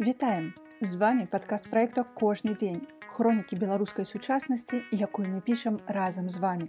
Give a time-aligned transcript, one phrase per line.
[0.00, 0.52] Вітаем!
[0.80, 2.86] З вами падкаст праекта кожны дзень.
[3.10, 6.68] Хронікі беларускай сучаснасці, якую мы пішам разам з вами.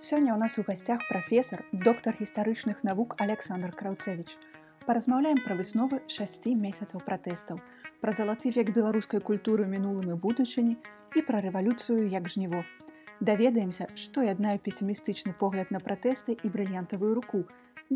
[0.00, 4.38] Сёння ў нас у гасцях прафесор, доктар гістарычных навук Александр Краўцевич.
[4.86, 7.60] Паразмаўляем пра высновы 6 месяцаў пратэстаў,
[8.00, 10.80] пра залаты век беларускай культуры мінулым і будучыні
[11.12, 12.64] і пра рэвалюцыю як жніво.
[13.20, 17.44] Даведаемся, што яднае песімістычны погляд на пратэсты і брыльянтавую руку,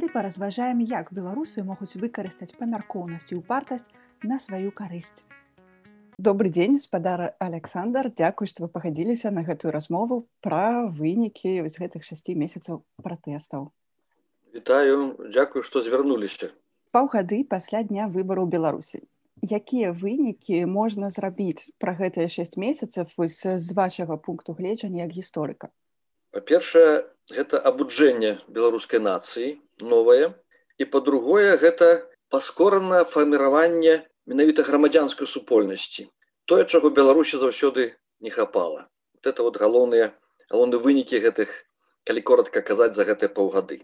[0.01, 3.91] ды паразважаем, як беларусы могуць выкарыстаць памяркоўнасць і упартасць
[4.23, 5.25] на сваю карысць.
[6.19, 8.09] Добры дзень спадар Александр.
[8.09, 13.73] Дзякуй што вы пагадзіліся на гэтую размову пра вынікі з гэтых шасці месяцаў пратэстаў
[14.57, 16.49] Вітаю дзякую што звярнуліся
[16.97, 19.01] паўгады пасля дня выбару беларусі
[19.57, 23.29] якія вынікі можна зрабіць пра гэтыя шэсць месяцаў
[23.65, 25.69] з вашага пункту гледжання як гісторыка
[26.37, 27.05] па-першае
[27.37, 30.35] гэта абуджэнне беларускай нацыі новае.
[30.79, 36.09] І па-другое гэта паскоранае фарміраванне менавіта грамадзянскай супольнасці.
[36.47, 38.89] Тое чаго беларусі заўсёды не хапала.
[39.15, 40.13] Вот это вот галоўныя
[40.51, 41.51] галоўны вынікі гэтых
[42.07, 43.83] калі коротко казаць за гэтыя паўгады.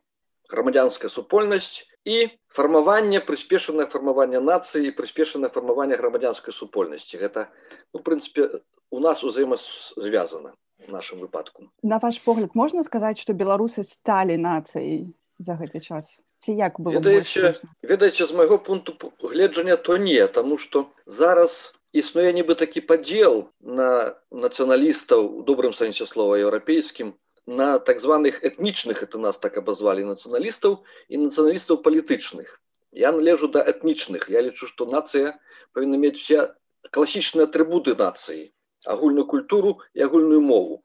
[0.53, 7.19] Грамадзянская супольнасць і фармаванне прыспешанае фармаванне нацыі прыспешанае фармаванне грамадзянскай супольнасці.
[7.19, 7.49] Гэта
[7.95, 10.55] ну, прынцыпе у нас узаемазвязана
[10.89, 11.71] нашым выпадку.
[11.83, 16.23] На ваш погляд можна сказаць што беларусы сталі нацыяй за гэты час?
[16.39, 22.33] Ці як было ведаеце ведаеце з майго пункту гледжання то не тому что зараз існуе
[22.33, 27.15] нібы такі падзел на нацыяналістаў у добрым сэнсе слова еўрапейскім
[27.47, 32.63] на так званых этнічных это нас так абазвалі нацыяналістаў і нацыяналістаў палітычных.
[32.93, 34.31] Я належу да этнічных.
[34.31, 35.35] Я лічу што нацыя
[35.75, 36.55] павінна мець все
[36.91, 38.55] класічныя атрыбуты нацыі
[38.87, 40.83] агульную культуру і агульную мову.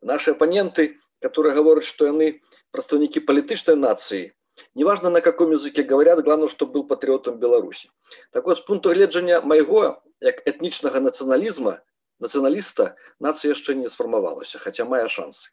[0.00, 2.44] Наши апаненты которые гавораць што яны
[2.74, 4.34] прадстаўнікі палітычнай нацыі
[4.74, 7.90] неважно на каком языке говорят главное что был патриотом беларуси.
[8.30, 11.78] Так вот с пункту гледжання майго як этнічнага нацыяналізма
[12.18, 15.50] нацыяналіста нацыя яшчэ не сфармавалася хотя мае шансы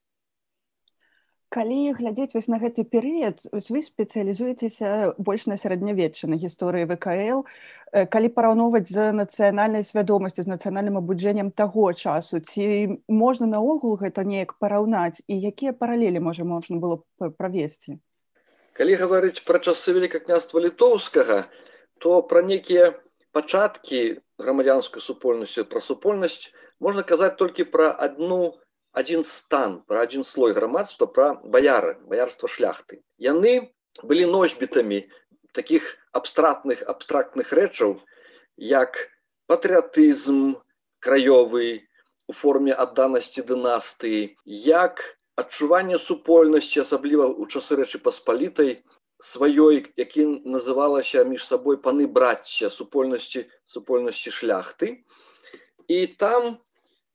[1.52, 7.44] калі глядзець вось на гэты перыяд вы спецыялізуецеся больш на сярэднявечча на гісторыі вКл
[7.92, 14.56] калі параўноўваць з нацыянальнай свядомасцю з нацыянальным абуджэннем таго часу ці можна наогул гэта неяк
[14.64, 18.00] параўнаць і якія паралелі можа можна было правесці?
[18.72, 21.44] Калі гаварыць пра часы велика княства літоўскага
[22.00, 22.96] то пра нейкія
[23.36, 28.56] пачаткі грамадзянскай супольнасці пра супольнасць можна казаць толькі пра одну
[28.92, 33.04] один стан пра один слой грамадства пра баяры баярства шляхты.
[33.18, 33.72] Яны
[34.04, 35.08] былі носьбітамі
[35.54, 38.00] таких абстратных абстрактных рэчаў
[38.58, 39.12] як
[39.48, 40.60] патрыятызм
[41.00, 41.88] краёвы
[42.28, 45.04] у форме адданасці дынастыі як
[45.36, 48.84] адчуванне супольнасці асабліва ў часы рэчы паспалітай
[49.22, 50.26] сваёй які
[50.56, 55.04] называлася між сабой паны брацця супольнасці супольнасці шляхты.
[55.88, 56.58] І там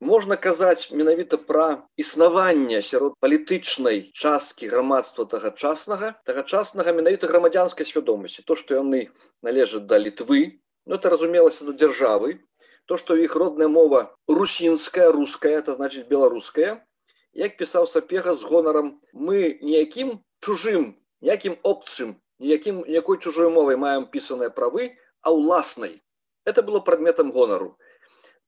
[0.01, 8.43] можна казаць менавіта пра існаванне сярод палітычнай часткі грамадства тагачаснага тагачаснага менавіта грамадзянскай свядомасці.
[8.45, 9.09] То што яны
[9.43, 12.39] належаць да літвы но это разумелася да дзяржавы.
[12.87, 16.85] То што іх родная мова русінская руская это значит беларуская.
[17.33, 24.07] Як пісаў сапега з гонарам мы ніякім чужым якім опцым ніякім якой чужой мовай маем
[24.13, 24.93] пісаныя правы
[25.23, 26.03] а ўласнай
[26.45, 27.77] это было прадметам гонару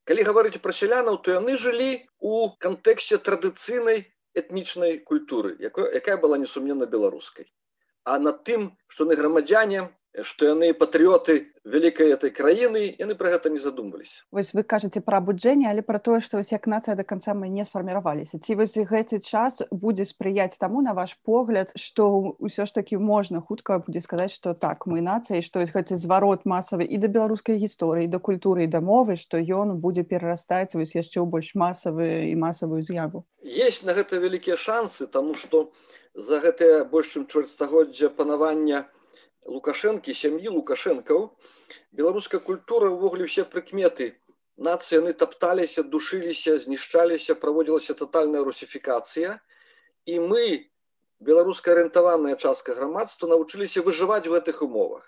[0.08, 1.90] калі гаварыць пра сялянаў то яны жылі
[2.24, 4.06] у кантэксце традыцыйнай
[4.40, 7.48] этнічнай культуры якой якая была несумненна беларускай.
[8.08, 9.84] А над тым што на грамадзяне
[10.24, 14.24] што яны патрыоты вялікай этой краіны яны пра гэта не задумваліся.
[14.32, 17.48] Вось вы кажаце пра абуджэнне але пра тое што вось як нацыя да канца мы
[17.52, 18.40] не сфарміраваліся.
[18.40, 23.44] Ці вось гэты час будзе спрыяць таму на ваш погляд што ўсё ж такі можна
[23.44, 27.60] хутка будзе сказаць што так мы нацыі што ёсць гэты зварот масавы і да беларускай
[27.60, 32.32] гісторыі да культуры і да мовы што ён будзе перарастаць вось яшчэ ў больш масавы
[32.32, 33.24] і масавую з'яву?
[33.42, 35.72] Есть на гэта вялікія шансы тому что
[36.14, 38.88] за гэтае больш чым чвэрцьстагоддзя панавання
[39.46, 41.28] лукашэнкі сям'і лукашэнкаў
[41.92, 44.08] беларуская культура ўвогуле ўсе прыкметы
[44.58, 49.38] нацыі яны тапталіся душыліся знішчаліся праводзілася тотальная русіфікацыя
[50.06, 50.42] і мы
[51.20, 55.06] беларуска арыентаваная частка грамадства навучыліся выжываць в гэтых умовах.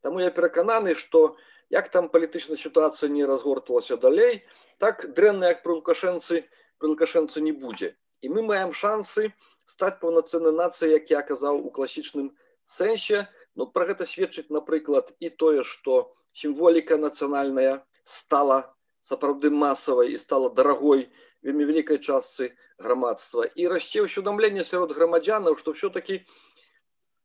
[0.00, 1.36] Таму я перакананы што
[1.70, 4.44] як там палітычная сітуацыя не разгортвалася далей
[4.78, 6.44] так дрэнна як пры лукашэнцы
[6.78, 9.32] пры лукашэнцы не будзе і мы маем шансы
[9.64, 12.32] стаць паўнацэннай нацыі як я казаў у класічным
[12.66, 13.24] сэнсе
[13.56, 18.62] Ну пра гэта сведчыць, напрыклад, і тое, што сімволіка нацыянальная стала
[19.04, 21.10] сапраўды масавай і стала дарагой
[21.42, 23.44] вельмі вялікай частцы грамадства.
[23.44, 26.22] І расце ўсведамленне сярод грамадзянаў, што ўсё-такі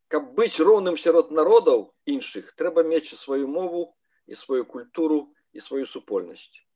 [0.08, 3.84] каб быць роўным сярод народаў іншых трэба мець сваю мову
[4.28, 5.20] і сваю культуру
[5.52, 6.67] і сваю супольнасць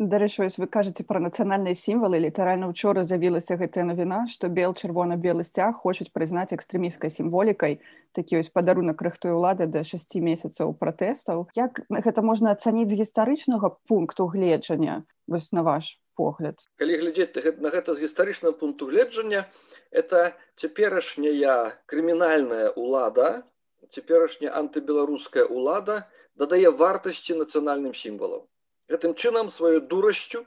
[0.00, 5.44] Дарэчы, вось вы кажаце пра нацыянальныя сімвалы літаральна учора з'явілася гэтая навіна што бел чырвона-белы
[5.44, 7.76] сцяг хочуць прызнаць экстрэміскай сімволікай
[8.16, 13.74] такі вось падарунак рыхтуе ўлады да 6 месяцаў пратэстаў як гэта можна ацаніць з гістарычнага
[13.92, 16.64] пункту гледжання вось на ваш погляд.
[16.80, 19.44] Калі глядзець на гэта з гістарычнага пункту гледжання
[19.92, 23.44] это цяперашняя крымінальная ўлада
[23.92, 26.08] цяперашняя антыбеларуская ўлада
[26.40, 28.48] дадае вартасці нацыянальным сімвалам
[28.90, 30.44] гэтым чынам сваёй дурасцю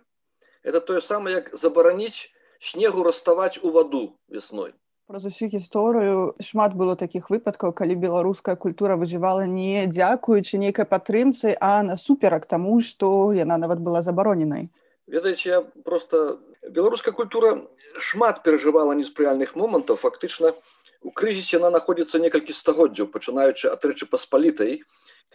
[0.64, 2.30] это тое самае як забараніць
[2.60, 4.74] снегу раставаць у ваду весной.
[5.08, 11.56] Праз усю гісторыю шмат было такіх выпадкаў калі беларуская культура выжывала не дзякуючы нейкай падтрымцы
[11.60, 14.70] а насуперак таму што яна нават была забароненай.
[15.08, 17.60] Ведаеце я просто беларуская культура
[18.00, 20.00] шмат перажывала неспрыяльных момантаў.
[20.00, 20.56] Фактычна
[21.02, 24.80] у крызісе она находится некалькі стагоддзяў пачынаючы ад рэчы паспалітай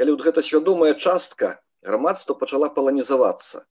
[0.00, 3.64] калі вот гэта свядомая частка грамадства пачала паланізавацца.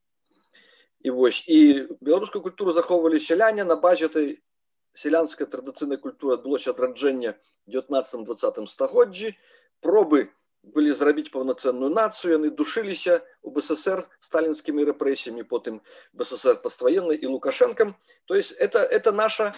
[1.02, 4.42] І вось і беларускую культуру захоўвалі сяляне на базе этой
[4.94, 7.38] сялянская традыцыйная культура адбылося адраджэння
[7.68, 9.38] 19 двадцатым стагоддзі.
[9.80, 10.34] Пробы
[10.64, 12.34] былі зрабіць паўнацэнную нацыю.
[12.38, 15.82] Яны душыліся у бСр сталінскімі рэпрэсіямі потым
[16.14, 17.96] бСр пастваеннай і лукашэнкам.
[18.26, 19.54] То есть это это наша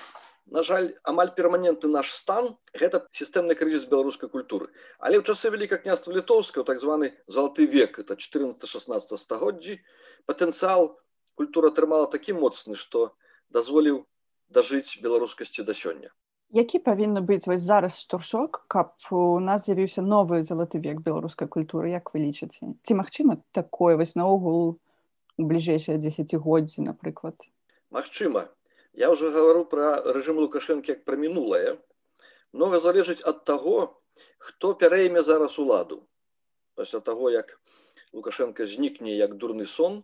[0.51, 4.69] на жаль амаль перманентны наш стан гэта сістэмны крызіс беларускай культуры.
[5.00, 9.80] Але ў часы вяліка княства літоўскага так званы залаты век это 14-16 стагоддзі
[10.25, 10.98] патэнцыял
[11.38, 13.13] культура атрымала такі моцны што
[13.54, 14.06] дазволіў
[14.50, 16.10] дажыць беларускасці да сёння.
[16.50, 21.94] Які павінны быць вось зараз штуршок каб у нас з'явіўся новы залаты век беларускай культуры
[21.94, 22.74] як вы лічыце?
[22.81, 24.81] Ці магчыма такое вось наогул
[25.38, 27.38] у бліжэйшае дзесяцігоддзі напрыклад?
[27.94, 28.50] Магчыма
[28.94, 31.80] Я уже говорю про режим Лукашенко как про минулое.
[32.52, 34.02] Много залежить от того,
[34.38, 36.08] хто пярэйме зараз уладу.
[36.76, 37.62] Пасля того, як
[38.14, 40.04] Лукашенко знікне як дурны сон,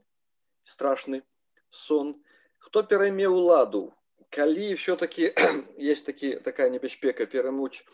[0.63, 1.23] страшны
[1.69, 2.21] сон,
[2.59, 3.93] хто перайме ўладу,
[4.29, 5.33] калі все-таки
[5.77, 7.85] есть такі, такая небяспека перамуць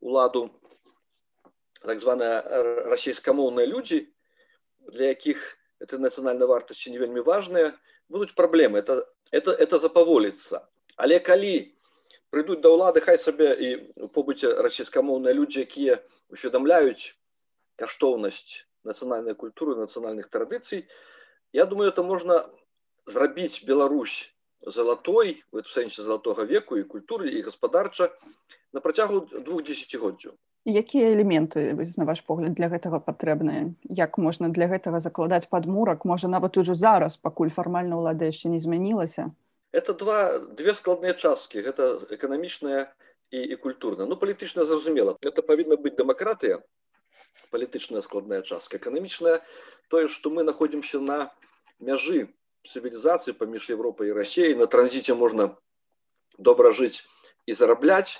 [0.00, 0.50] уладу
[1.82, 2.42] так званая
[2.90, 4.08] расійскамоўныя людзі,
[4.90, 7.74] для якіх это нацыянальная вартасці не вельмі важная,
[8.08, 10.62] будуць праблемы это это это запаволіцца
[10.96, 11.54] але калі
[12.30, 13.68] прыйдуць да ўлады хай сабе і
[14.06, 15.98] у побыце расійскамоўныя людзі якія
[16.34, 17.14] усведамляюць
[17.82, 20.86] каштоўнасць нацыянальнай культуры нацыянальных традыцый
[21.52, 22.46] я думаю это можна
[23.06, 24.32] зрабіць Беларусь
[24.66, 28.10] залатой в эту сэнсе залатога веку і культуры і гаспадарча
[28.72, 30.34] на працягу двух десятгоддзяў
[30.66, 33.72] якія элементы на ваш погляд для гэтага патрэбныя?
[33.86, 36.04] Як можна для гэтага закладаць падмурак?
[36.04, 39.30] Можа нават ужо зараз пакуль фармальна ўлада яшчэ не змянілася?
[39.70, 41.62] Это два две складныя часткі.
[41.62, 42.90] Гэта эканамічная
[43.30, 45.14] і, і культурна ну палітычна зразумела.
[45.22, 46.62] Это павінна быць дэмакратыя
[47.50, 48.76] палітычная складная частка.
[48.76, 49.42] Эканамічная
[49.88, 51.30] тое што мы находимся на
[51.78, 52.34] мяжы
[52.66, 55.54] цывілізацыі паміж Европай і рассеяй на транзіце можна
[56.38, 57.06] добра жыць
[57.46, 58.18] і зарабляць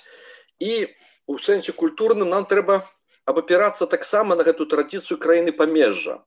[0.59, 0.87] і
[1.27, 2.83] у сэнсе культурным нам трэба
[3.27, 6.23] абапірацца таксама на гэту традыцыю краіны памежжа.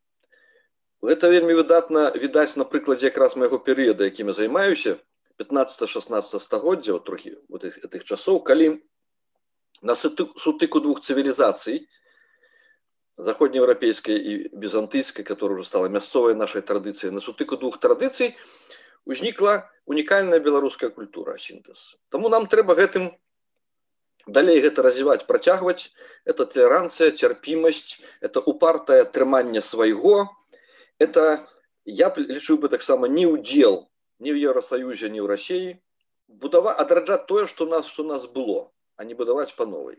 [1.00, 4.98] Гэта вельмі выдатна відаць на прыкладзе якраз майго перыяда якімі займаюся
[5.40, 8.84] 15-16 стагоддзя трохі вот этих часоў калі
[9.80, 11.88] на сутыку двух цывілізацый
[13.16, 18.36] заходнееўрапейскай і візантыйскай которая уже стала мясцовай нашай традыцыі на сутыку двух традыцый
[19.08, 21.96] узнікла унікальная беларуская культура сінтэз.
[22.12, 23.08] Таму нам трэба гэтым
[24.26, 25.92] далей гэта развіваць працягваць.
[26.24, 30.28] Это толеранцыя цярпімасць это упартае трыманне свайго.
[30.98, 31.46] Это
[31.84, 33.88] я лічу бы таксама не ўдзел
[34.20, 35.80] не ў еўросаюзе не ў рассіі.
[36.28, 39.96] Будава адраджаць тое што нас што нас было а не будаваць па новай.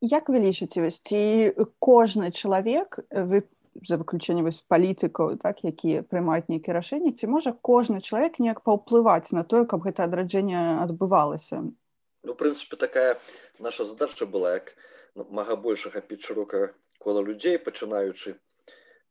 [0.00, 3.46] Як вы лічыце вось ці кожны чалавек вы
[3.82, 9.34] за выключэнне вось палітыкаў так якія прымаюць нейкія рашэнні ці можа кожны чалавек неяк паўплываць
[9.38, 11.62] на тое каб гэта адраджэнне адбывалася
[12.24, 13.20] ну в принципе такая
[13.58, 14.74] наша задача была як
[15.14, 18.34] мага больш ахапіць шырока кола людзей пачынаючы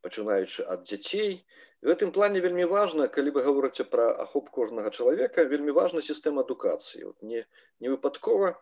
[0.03, 1.45] пачынаючы ад дзяцей.
[1.83, 6.43] В гэтым плане вельмі важна калі вы гаворыце пра ахоп кожнага чалавека вельмі важна сістэма
[6.43, 7.03] адукацыі.
[7.07, 7.43] Вот не
[7.79, 8.53] не выпадкова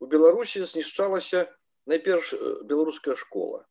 [0.00, 1.46] у беларусі знішчалася
[1.86, 2.34] найперш
[2.72, 3.66] беларуская школа.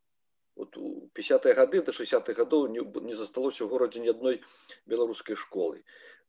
[0.55, 4.41] Вот у 50 гады до 60 гадоў не, не засталося ў горадзе ні адной
[4.85, 5.83] беларускай школы.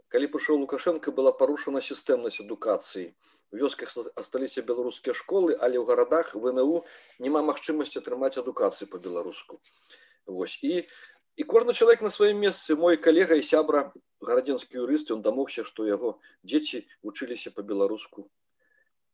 [0.08, 3.14] Калі прыйшоў лукашенко была парушана сістэмнасць адукацыі
[3.52, 6.84] вёсках асталіся беларускія школы але ў гарадах вНУ
[7.18, 9.60] няма магчымасці атрымаць адукацыю по-беларуску
[10.26, 10.86] Вось і
[11.36, 15.86] і кожны чалавек на сваім месцы мой калега і сябра гарадзенскі юрыст ён дамогся што
[15.88, 18.30] яго дзеці вучыліся по-беларуску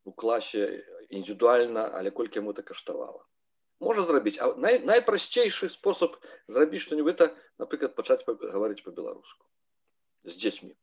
[0.05, 3.25] у класе індывідуальна але колькі яму это каштавала.
[3.81, 6.17] Можа зрабіць а най, найпрасцейшы спосаб
[6.49, 9.47] зрабіць што-нибудь это напрыклад пачаць гаварыць по-беларуску
[10.25, 10.77] з дзецьмі.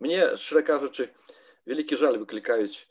[0.00, 1.12] Мне шчыра кажучы
[1.70, 2.86] вялікі жаль выклікаюць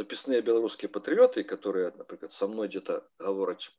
[0.00, 3.72] запісныя беларускія патрыёты которые напрыклад со мной где-то гавораць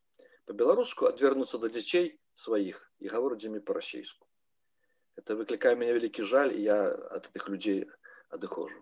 [0.50, 2.12] по-беларуску адвернуцца да дзяцей
[2.46, 4.26] сваіх і гавораць дзямі па-расейску
[5.22, 7.82] это выклікае мяне вялікі жаль і я ад гэтых людзей
[8.30, 8.82] адыхожу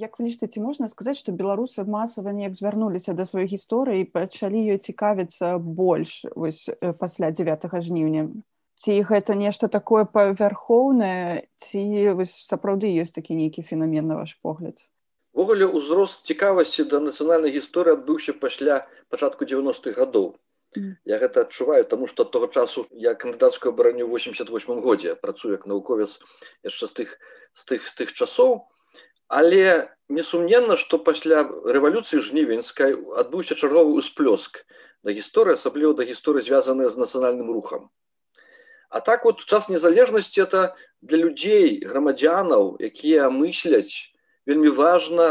[0.00, 4.78] Як вы лічыце, можна сказаць, што беларусы масава неяк звярнуліся да сваёй гісторыі пачалі ёй
[4.80, 6.64] цікавіцца больш вось,
[7.02, 8.24] пасля 9 жніўня.
[8.76, 11.80] Ці гэта нешта такое павярхоўнае, ці
[12.30, 14.80] сапраўды ёсць такі нейкі феномен на ваш погляд?
[15.32, 20.36] Увогуле ўзрост цікавасці да нацыянальнай гісторыі адбыўся пасля пачатку 90-х гадоў.
[20.76, 20.96] Mm.
[21.04, 25.66] Я гэта адчуваю, таму што ад того часу я кандыдацкую абараню 88 годзе працую як
[25.68, 26.20] навуковец
[26.64, 27.16] яшчэ з тых
[27.52, 28.54] з тых з тых часоў
[29.28, 34.64] але несумненна што пасля рэвалюцыі жнівеньскай адбыўся чарговы ўсплёск
[35.04, 37.88] да гісторыі асабліва да гісторыі звязаныя з нацыянальным рухам
[38.92, 40.62] а так вот час незалежнасці это
[41.00, 44.12] для людзей грамадзянаў якія мысляць
[44.46, 45.28] вельмі важна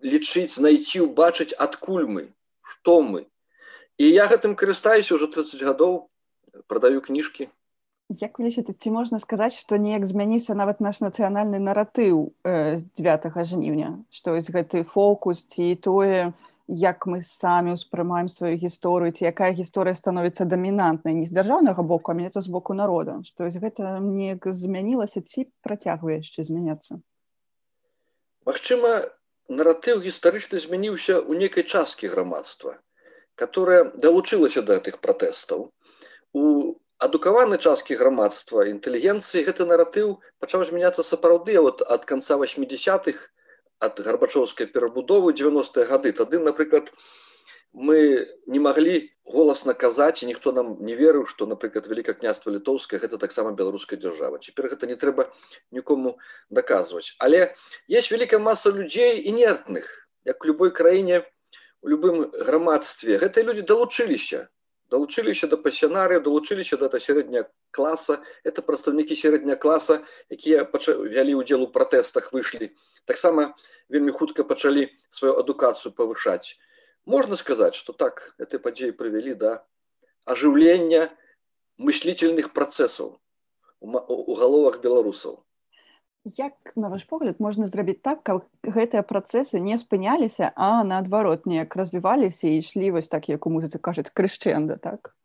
[0.00, 2.28] лічыць знайсці убачыць адкуль мы
[2.70, 3.26] што мы.
[3.98, 6.08] І я гэтым карыстаюся уже 30 гадоў
[6.70, 7.50] прадаю кніжкі.
[8.10, 12.82] Як вы лічыце, ці можна сказаць, што неяк змяніўся нават наш нацыянальны наратыў э, з
[12.98, 16.32] 9 жніўня, што ёсць гэты фокус ці тое,
[16.70, 22.12] як мы самі ўспрымаем сваю гісторыю, ці якая гісторыя становіцца дамінантнай не з дзяржаўнага боку,
[22.12, 27.02] а меняцца з боку народа, што гэта неяк змянілася ці працягвае яшчэ змяняцца.
[28.46, 29.10] Магчыма,
[29.50, 32.78] наратыў гістарычна змяніўся ў нейкай часткі грамадства,
[33.34, 35.74] которая далучылася да гэтых пратэстаў.
[36.38, 43.26] У адукаваны часткі грамадства інтэлігенцыі гэты наратыў пачаў змяняцца сапраўды вот ад конца 80-х
[43.80, 46.92] ад гарбачоўскай перабудовы 90-е гады тады напрыклад
[47.72, 48.94] мы не маглі
[49.24, 53.98] голасна казаць і ніхто нам не верыў што напрыклад вяліка княства літоўская гэта таксама беларуская
[53.98, 55.30] дзяржава цяпер гэта не трэба
[55.70, 56.16] нікому
[56.50, 57.54] даказваць але
[57.88, 59.90] есть вялікая маса людзей інертных
[60.24, 61.24] як любой краіне
[61.82, 63.16] у любым грамадстве.
[63.18, 64.48] Гэтыя людзі далучыліся
[64.90, 70.00] далучыліся да пасянары далучыліся да сярэдняя класа это прадстаўнікі сярэдня класа
[70.36, 72.70] якія вялі ўдзел у пратэстах выйшлі
[73.06, 73.54] таксама
[73.88, 76.58] вельмі хутка пачалі сваю адукацыю павышаць
[77.06, 79.52] можна сказаць что так этой падзеі прывялі да
[80.24, 81.08] ажыўлення
[81.78, 83.16] мыслительных працэсаў
[83.80, 85.40] у галовах беларусаў
[86.24, 91.76] Як на ваш погляд можна зрабіць так, каб гэтыя працэсы не спыняліся, а наадварот неяк
[91.80, 95.16] развіваліся і ішлі вось так, як у музыцы кажуць крышчэнда так.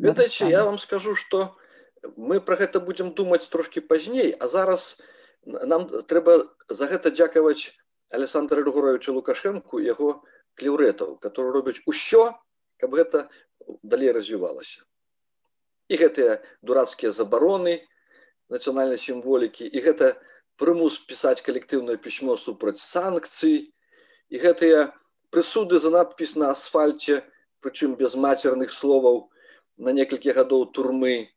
[0.00, 1.56] Ведаеце, я вам скажу, што
[2.16, 4.96] мы пра гэта будзем думаць трошкі пазней, а зараз
[5.44, 7.76] нам трэба за гэта дзякаваць
[8.08, 10.24] Александра Ргоровича Лукашэнку яго
[10.56, 12.32] клеўрэтаў, которые робяць усё,
[12.80, 13.28] каб гэта
[13.82, 14.88] далей развівалася.
[15.92, 17.84] І гэтыя дурацкія забароны,
[18.52, 20.14] нацыянальнай сімволікі і гэта
[20.60, 23.72] прымус пісаць калектыўнае пісьмо супраць санкцый.
[24.32, 24.90] І гэтыя
[25.30, 27.22] прысуды за надпіс на асфальце
[27.62, 29.26] прычым без мацерных словаў
[29.76, 31.30] на некалькі гадоў турмы.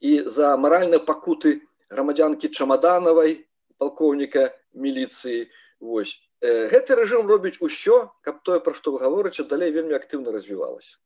[0.00, 1.60] І за маральныя пакуты
[1.90, 3.46] грамадзянкі чамаданавай
[3.78, 5.46] палкоўніка міліцыі.
[5.80, 6.16] Вось.
[6.40, 10.96] Гэты рэжым робіць усё каб тое пра што вы гаворыце далей вельмі актыўна развівалася.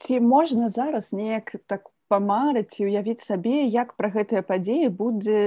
[0.00, 5.40] Ці можна зараз неяк так памарыць і уявіць сабе як пра гэтыя падзеі будзе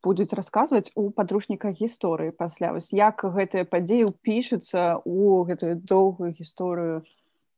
[0.00, 2.72] будуць расказваць у падручніках гісторыі пасля.
[2.72, 7.02] Вось як гэтыя падзеі ўпішуцца у гэтую доўгую гісторыю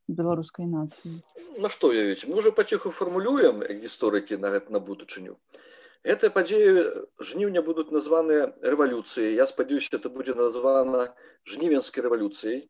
[0.08, 1.20] беларускай нацыі.
[1.62, 5.38] На што уявіць мы уже паціху фармулюем гісторыкі на гэта на будучыню.
[6.02, 6.90] Гэтыя падзеі
[7.22, 11.14] жніўня будуць названыя рэвалюцыі я спадзяюся это будзе названа
[11.46, 12.66] жнівенскай рэвалюцыяй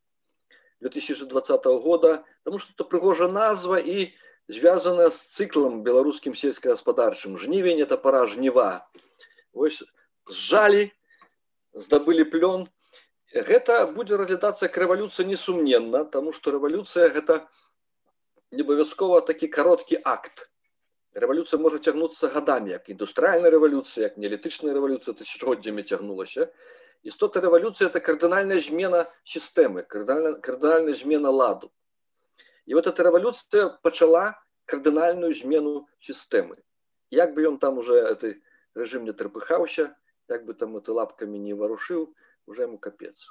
[0.85, 4.13] 2020 года потому что это прыгожа назва і
[4.53, 8.85] звязана з цыклам беларускім сельскагаспадарчым жнівень это пора жніва
[9.53, 9.81] вось
[10.29, 10.93] сжалі
[11.73, 12.69] здабылі плён.
[13.33, 17.49] Гэта будзе разглядацца як рэвалюцыя несумненна тому что рэвалюцыя гэта
[18.53, 20.49] не абавязкова такі кароткі акт.
[21.17, 26.53] Рэвалюцыя можа цягнуцца гадамі як індустрыальная рэвалюцыя як неалітычная рэвалюцыя тысячгоддзямі цягнулася
[27.03, 31.73] істота рэвалюцыя это кардынальная змена сістэмы кардынальная змена ладу
[32.67, 36.57] І вот эта рэвалюцыя пачала кардынальную змену сістэмы.
[37.11, 38.43] Як бы ён там уже этой
[38.75, 39.95] рэжым не трапыхаўся,
[40.29, 42.15] як бы там ты лапкамі не варушыў,
[42.47, 43.29] уже ему капец.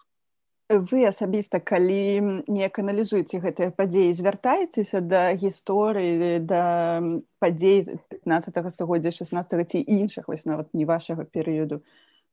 [0.71, 7.01] Вы асабіста калі неяк аналізуеце гэтыя падзеі звяртаецеся да гісторыі да
[7.43, 11.83] падзей 15 стагоддзя 16 ці іншых вось нават не вашага перыяду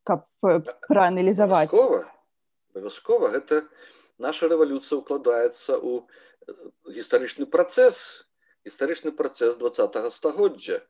[0.06, 0.30] каб
[0.86, 3.66] прааналізаваць абавязкова гэта
[4.18, 6.06] наша рэвалюцыя ўкладаецца ў
[6.98, 8.26] гістарычны працэс
[8.68, 10.82] гістарычны працэс двадцатого стагоддзя.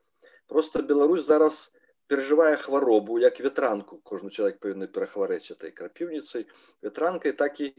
[0.46, 1.72] Просто Беларусь зараз
[2.08, 4.00] перажывае хваробу як ветранку.
[4.02, 6.48] Кожны чалавек павінны перахварэць этой крапіўніцай
[6.82, 7.74] ветранкай так і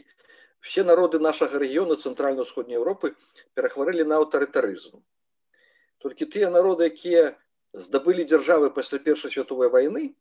[0.62, 3.16] все народы нашага рэгіёну цэнтральна-ўсходняй Еўропы
[3.58, 5.02] перахварэлі на аўтарытарызм.
[5.98, 7.36] Толькі тыя народы якія
[7.74, 10.16] здабылі дзяржавы пасля першай световой войны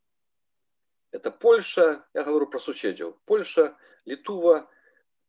[1.12, 4.68] это Польша я говорю про суседзяў Польша літува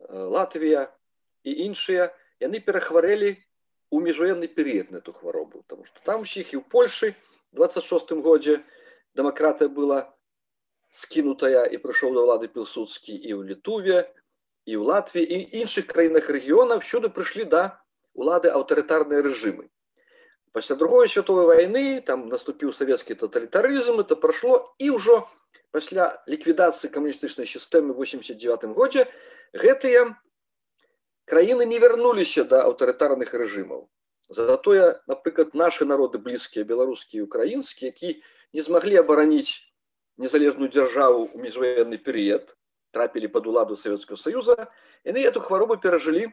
[0.08, 0.88] Латвія
[1.44, 3.36] і іншыя яны перахварэлі
[3.92, 7.16] у міжваенны перыяд на эту хваробу потому что там усіх і ў Польшы
[7.52, 8.62] 26 годзе
[9.18, 10.08] дэмакратыя была
[10.92, 14.00] скінутая і прыйшоў да ўлады пілсудскі і ў літуве
[14.70, 17.64] і ў Латвіі і іншых краінах рэгіёна всюды прыйшлі да
[18.14, 19.70] улады аўтарытарныя рэжымы.
[20.52, 25.26] Пасля другой световой войны там наступіў савецкі тоталітарызм это прайшло і ўжо
[25.72, 29.06] пасля ліквідацыі камуністычнай сістэмы 89 годзе
[29.54, 30.10] гэтыя
[31.30, 33.88] краіны не вярнуліся да аўтарытарных рэжымаў.
[34.30, 38.22] Затое напрыклад наши народы блізкія беларускія украінскі які
[38.54, 39.62] не змаглі абараніць
[40.18, 42.54] незалежную дзяржаву ў міжваенны перыяд
[42.92, 44.70] трапілі под уладу Савецкого союза
[45.06, 46.30] яны эту хваробу перажылі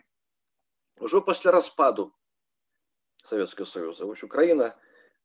[1.01, 2.13] ўжо пасля распаду
[3.25, 4.73] Савецкого союза вось Украіна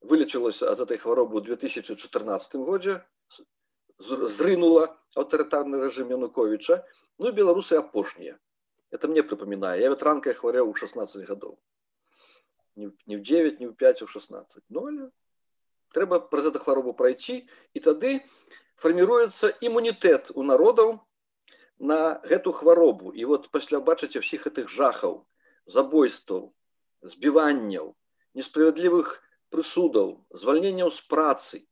[0.00, 3.00] вылечылася ад этой хваробы ў 2014 годзе
[3.98, 6.84] зрынула аўтарытарны рэжым януковича
[7.18, 8.38] ну беларусы апошнія
[8.92, 9.80] Это мне припоминаю.
[9.80, 11.58] Я ветранкой хворел у 16 годов.
[12.76, 14.62] Не, в 9, не в 5, а в 16.
[14.68, 15.10] Ну, але
[15.92, 18.20] треба праз эту хваробу пройти, и тогда
[18.76, 21.00] формируется иммунитет у народов
[21.78, 23.10] на эту хваробу.
[23.12, 25.24] И вот после бачите всех этих жахов,
[25.66, 26.32] забойств,
[27.02, 27.94] сбиваний,
[28.34, 31.68] несправедливых прысудаў, звальненняў з працы.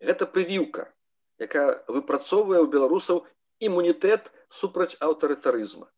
[0.00, 0.93] Гэта прывіўка,
[1.40, 3.24] якая выпрацоўвае ў беларусаў
[3.60, 5.88] імунітэт супраць аўтарытарызма.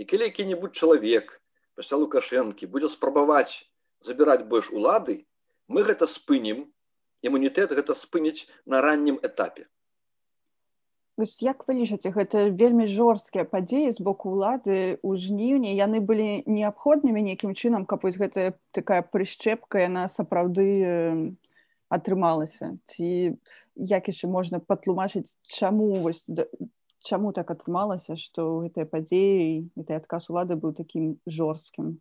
[0.00, 1.40] І калі які-небудзь чалавек
[1.76, 3.64] пасля лукашэнкі будзе спрабаваць
[4.00, 5.24] забіраць больш улады
[5.68, 6.64] мы гэта спынім
[7.22, 9.68] імунітэт гэта спыніць на раннім этапе.
[11.20, 15.68] Вось як вы лічыце гэта вельмі жорсткія падзеі з боку ўлады ў жніўні?
[15.76, 20.64] Яны былі неабходнымі нейкім чынам каб вось гэтая такая прышчэпка яна сапраўды
[21.92, 22.72] атрымалася?
[22.88, 23.36] Ці
[23.76, 26.24] як яшчэ можна патлумачыць чаму вось
[27.00, 31.96] чаму так атрымалася што гэтыя падзеі і ты адказ улады быў такім жорсткім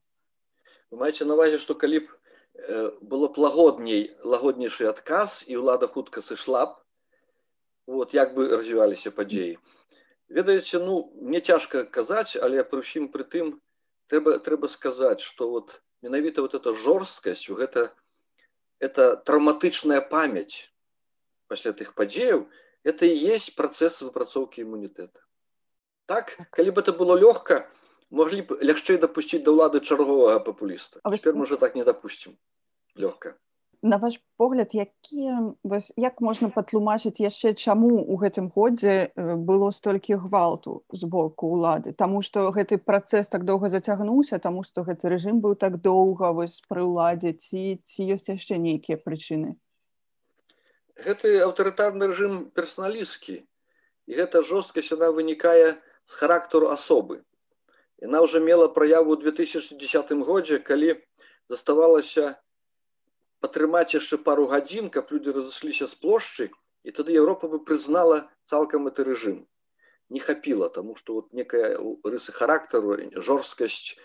[0.91, 5.88] вы маеце на увазе што калі б э, было б лагодней лагоднейшы адказ і ўлада
[5.88, 6.75] хутка сышла б
[7.99, 9.58] вот як бы развіваліся падзеі
[10.29, 13.55] ведаеце ну мне цяжка казаць але пры ўсім пры тым
[14.12, 17.89] трэба трэба сказаць што вот менавіта вот эта жорсткасць гэта
[18.79, 20.69] это траўматычная памяць
[21.49, 22.45] пасля тых падзеяў
[22.83, 25.19] это и есть процесс выпрацоўкі імунітэта
[26.13, 27.65] так калі бы это было лёгка
[28.09, 32.38] могли б лягчэй допусціць да ўлады чарговага папуліста а теперь мы так не допустим.
[32.95, 33.38] Лёгка
[33.81, 35.53] на ваш погляд якія
[35.95, 42.21] як можна патлумачыць яшчэ чаму у гэтым годзе было столькі гвалту з боку улады Таму
[42.21, 46.83] что гэты працэс так доўга зацягнуўся тому что гэты рэжым быў так доўга вось пры
[46.83, 49.55] ўладзе ці ці ёсць яшчэ нейкія прычыны
[51.05, 55.77] гэты аўтарытарны рэжым персаналісткі і гэта жорсткасць яна вынікае
[56.09, 57.21] з характару асобы.
[58.03, 60.95] Яна ўжо мела праяву ў 2010 годзе калі
[61.51, 62.35] заставалася
[63.43, 66.49] падтрымаць яшчэ пару гадзін каб людзі разышліся з плошчы
[66.83, 68.19] і тады Еўропа бы прызнала
[68.51, 69.39] цалкам гэты рэжым.
[70.09, 73.95] Не хапіла тому что вот некая рысы характару жорсткасць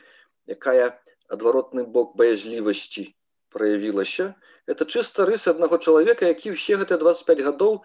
[0.46, 1.00] якая
[1.32, 3.08] адваротны бок баязлівасці
[3.54, 4.34] праявілася
[4.66, 7.76] это чыста рыс аднаго чалавека які ўсе гэтыя 25 гадоў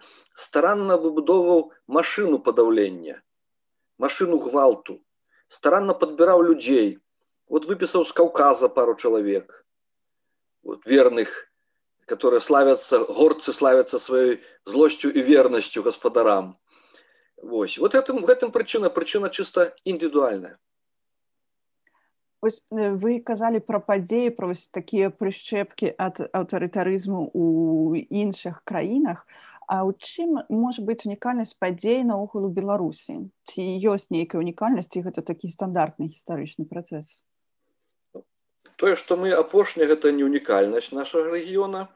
[0.46, 1.62] старанна выбудоўваў
[1.98, 3.20] машыну падаўлення
[4.04, 4.98] машыну гвалту
[5.58, 6.96] старанна падбіраў людзей
[7.46, 9.52] вот выпісаў з каўказа пару чалавек
[10.62, 11.36] вот верных
[12.06, 16.56] которые славятся горцы славятся сваёй злосцю і вернасцю гаспадарам
[17.42, 17.78] Вось.
[17.78, 20.58] Вот этом в этом прычына прычына чыста індывідуальная
[22.40, 29.26] Ось вы казалі пра падзеі пра вось такія прышчэпкі ад аўтарытарызму ў іншых краінах.
[29.70, 33.28] А ў чым можа быць унікальнасць падзей наогул у Беларусі?
[33.44, 37.20] Ці ёсць нейкая унікальнасць і гэта такі стандартны гістарычны працэс?
[38.80, 41.86] Тое, што мы апошняя гэта не унікальнасць нашага рэгіёна,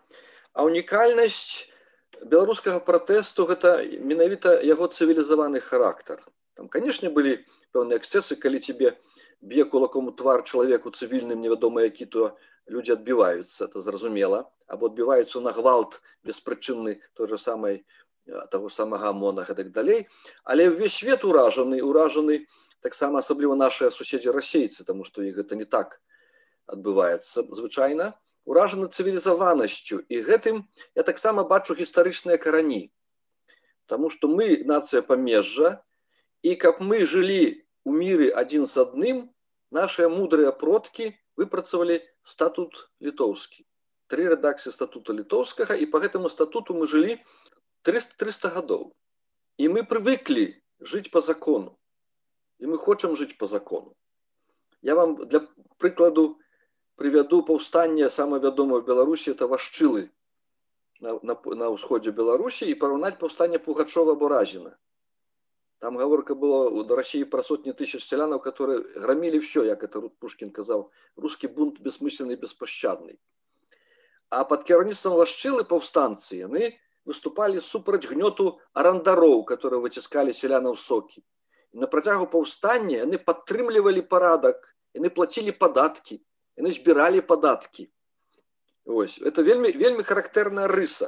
[0.52, 1.72] а унікальнасць
[2.20, 3.80] беларускага пратэсту гэта
[4.12, 6.20] менавіта яго цывілізаваны характар.
[6.54, 7.40] Там, канешне, былі
[7.72, 8.92] пэўныя эксцэсы, калі цябе
[9.40, 15.40] б'е кулаком у твар чалавеку цывільным невядома які то людзі адбіваюцца это зразумела або адбіваюцца
[15.40, 17.84] на гвалт беспрычынны той же самай
[18.50, 20.08] того самага монах так далей.
[20.44, 22.46] Але ўвесь свет уражаны уражаны
[22.80, 26.00] таксама асабліва нашыя суседзі расейцы тому што іх гэта не так
[26.66, 30.64] адбываецца звычайна уражаны цывілізаванасцю і гэтым
[30.96, 32.92] я таксама бачу гістарычныя карані.
[33.86, 35.84] Таму што мы нацыя памежжа
[36.40, 39.22] і каб мы жылі у міры адзін з адным
[39.78, 42.00] нашыя мудрыя продкі выпрацавалі
[42.34, 43.64] статут літоўскі
[44.12, 47.16] тры рэдакцыі статута літоўскага і по гэтаму статуту мы жылі
[47.88, 48.84] 300 300 гадоў
[49.58, 50.46] і мы прывыклі
[50.80, 51.76] жыць по закону.
[52.58, 53.94] І мы хочам жыць по закону.
[54.82, 55.40] Я вам для
[55.78, 56.38] прыкладу
[56.96, 60.10] прывяду паўстанне самае вядомае беларусі это вашчылы
[61.00, 64.76] на, на, на ўсходзе беларусі і параўнаць паўстанне пугачова буразіна
[65.84, 70.50] там гаворка было до россии про сотни тысяч селянаў которые громили все як это пушкин
[70.50, 73.18] казаў русский бунт бессмысленный беспощадный
[74.30, 76.70] а под кіраўніцтвом вашчылы паўстанцы яны
[77.04, 81.20] выступали супраць гнёту арандароў которые выціскалі селянаў сокі
[81.72, 84.64] на працягу паўстання яны падтрымлівалі парадак
[84.96, 86.16] яны платили падаткі
[86.62, 87.90] яны збіралі падаткі
[88.86, 91.06] Ось это вельмі вельмі характэрная рыса.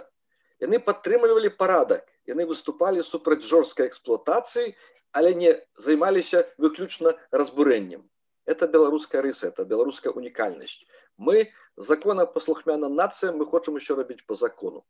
[0.64, 4.74] Яны падтрымлівалі парадак яны выступалі супраць жорсткай эксплуатацыі
[5.12, 8.04] але не займаліся выключна разбурэннем
[8.44, 10.84] это беларуская рыса это беларуская унікальнасць
[11.16, 14.84] мы закона паслухмяна нацыя мы хочам еще рабіць по закону.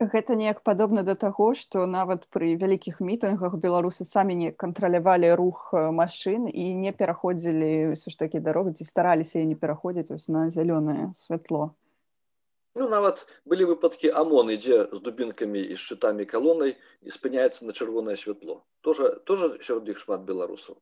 [0.00, 5.74] Гэта неяк падобна да таго што нават пры вялікіх мітынгах беларусы самі не кантралявалі рух
[5.76, 10.28] э, машын і не пераходзілі ўсё ж такі дарогу ці стараліся і не пераходзіць вось
[10.32, 11.76] на зялёнае святло
[12.78, 18.16] ну нават былі выпадкі амон ідзе з дубінкамі і шчытамі калонай і спыняецца на чырвонае
[18.20, 20.78] святло тоже тоже сярод іх шмат беларусаў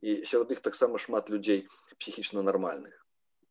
[0.00, 1.66] і сярод іх таксама шмат людзей
[1.98, 2.96] псіхічна нармальных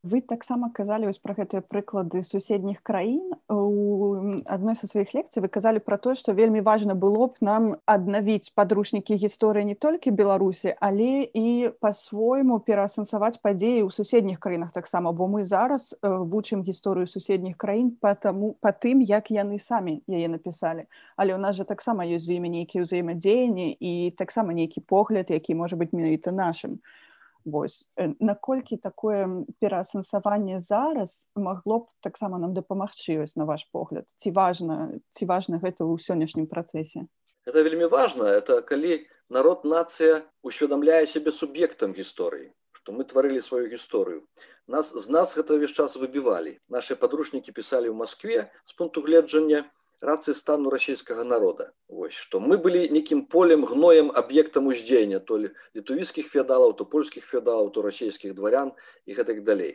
[0.03, 5.49] вы таксама казалі вось пра гэтыя прыклады суседніх краін у адной са сваіх лекцый вы
[5.49, 10.75] казалі пра тое што вельмі важна было б нам аднавіць падручнікі гісторыі не толькі беларусі
[10.79, 17.57] але і па-свойму пераасэнсаваць падзеі ў суседніх краінах таксама бо мы зараз вучым гісторыю суседніх
[17.57, 20.85] краін по таму па тым як яны самі яе напісалі
[21.17, 25.57] але ў нас жа таксама ёсць з імі нейкія ўзаемадзеянні і таксама нейкі погляд які
[25.57, 27.06] можа быць менавіта нашым то
[27.47, 27.87] Вось
[28.19, 34.03] наколькі такое пераасэнсаванне зараз магло б таксама нам дапамагчы вось на ваш погляд?
[34.19, 37.07] Ці важна ці важна гэта ў сённяшнім працэсе?
[37.47, 38.99] Это вельмі важно это калі
[39.31, 42.51] народ нацыя усведамляе сябе суб'ектам гісторыі
[42.87, 44.23] што мы тварылі сваю гісторыю.
[44.71, 46.55] Нас з нас гэта ўвесь час выбівалі.
[46.71, 49.67] Наши падручнікі пісалі ў Маскве з пункту гледжання
[50.01, 51.71] рацыі стану расійскага народа.
[51.87, 57.25] Вось што мы былі нейкім полем гноем аб'ектам уздзеяння то ли літувійскіх феадалаў то польскіх
[57.25, 58.73] феадалаў то расійскіх дварян
[59.05, 59.73] і гэтак далей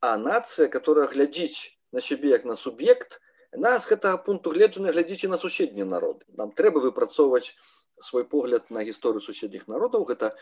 [0.00, 3.20] а нацыя которая глядзіць на сябе як на суб'ект
[3.56, 6.24] нас гэтага пункту гледжання глядзіце на суседні народ.
[6.28, 7.56] Нам трэба выпрацоўваць
[8.00, 10.36] свой погляд на гісторыю суседніх народаў гэта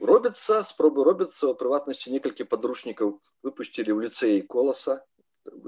[0.00, 5.04] робіцца спробы робіцца у прыватнасці некалькі падручнікаў выпусцілі ў ліцэі коласа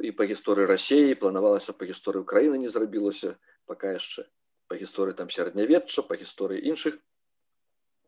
[0.03, 3.37] і па гісторыі рассеі планавалася па гісторыі краіны не зрабілася
[3.71, 4.27] пока яшчэ
[4.69, 6.99] па гісторыі там сярэднявечча па гісторыі іншых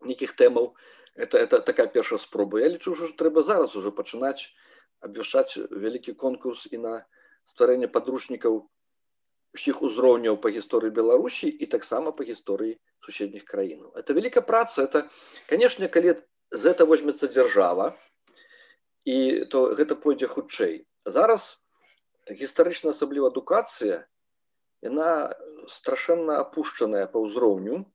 [0.05, 0.73] нейкіх тэмаў
[1.15, 2.59] это это такая першая спроба.
[2.59, 4.51] Я лічу ўжо трэба зараз уже пачынаць
[4.99, 6.93] абвяшчаць вялікі конкурс і на
[7.47, 8.67] стварэнне падручнікаў
[9.55, 13.95] усіх узроўняў па гісторыі беларусі і таксама па гісторыі суседніх краінаў.
[13.95, 14.83] Это вялікая праца.
[14.83, 15.07] Это
[15.47, 16.19] канешне калі
[16.51, 17.95] з это возьмецца дзяржава
[19.07, 21.61] і то гэта пойдзе хутчэй зараз
[22.29, 24.03] гістарычна асабліва адукацыя
[24.85, 25.09] яна
[25.69, 27.85] страшэнна апушчаная па ўзроўню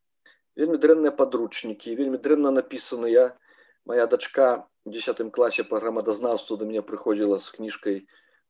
[0.61, 3.27] вельмі дрэнныя падручнікі вельмі дрэнна напісаныя
[3.91, 4.49] моя дачка
[4.87, 8.01] у десятым класе па грамадазнаўству да мяне прыходзіла з кніжкай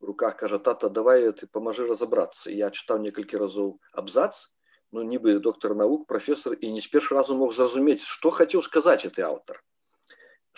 [0.01, 3.73] в руках кажа тата давай ты памажы разабрацца я чытаў некалькі разоў
[4.05, 4.53] абзац
[4.93, 9.09] ну нібы доктор навук прафесор і не з першы разу мог зразумець што хацеў сказаць
[9.09, 9.65] ты аўтар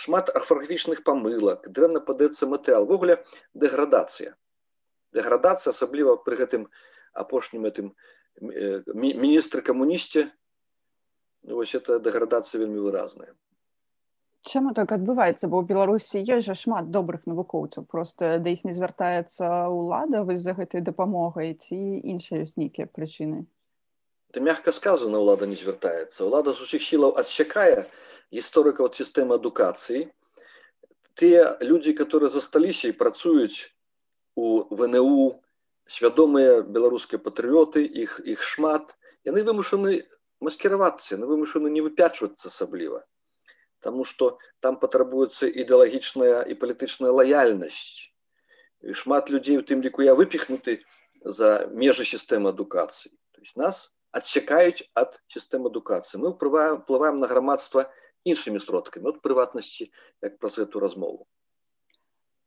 [0.03, 2.87] шмат арфаграфічных памылак дрэнна падаецца матэрыял.
[2.87, 3.21] Ввогуле
[3.55, 4.35] дэградацыя.
[5.15, 6.67] Дэградацыя асабліва пры гэтым
[7.13, 7.93] апошнім этым
[8.41, 10.27] міністры камунісце
[11.43, 13.35] вось это дэградацыя вельмі выразная.
[14.43, 15.47] Чаму так адбываецца?
[15.47, 17.87] Бо ў беларусі ёсць жа шмат добрых навукоўцаў.
[17.87, 23.47] Просто да іх не звяртаецца ўлада вось за гэтай дапамогай ці іншыя ёсць нейкія прычыны?
[24.35, 26.27] Это мягко сказано ўлада не звяртаецца.
[26.27, 27.87] Ўлада з усіх сілаў адсякае
[28.33, 30.09] гісторыкаў сістэмы адукацыі
[31.21, 33.73] тыя людзі которые засталіся і працуюць
[34.35, 35.43] у вНУ
[35.87, 38.97] свядомыя беларускія патрыоты іх іх шмат
[39.29, 40.03] яны вымушаны
[40.41, 43.05] маскіравацца на вымушаны не выпячвацца асабліва
[43.83, 48.09] Таму что там патрабуецца ідэалагічная і палітычная лаяльнасць
[48.83, 50.79] і шмат людзей у тым ліку я выпіхнуты
[51.39, 57.27] за межы сістэмы адукацыі то есть нас адсякаюць ад сістэмы адукацыі мы ўплываем плываем на
[57.27, 57.91] грамадства
[58.25, 59.91] іншымі сродкамі от прыватнасці
[60.23, 61.27] як праз эту размову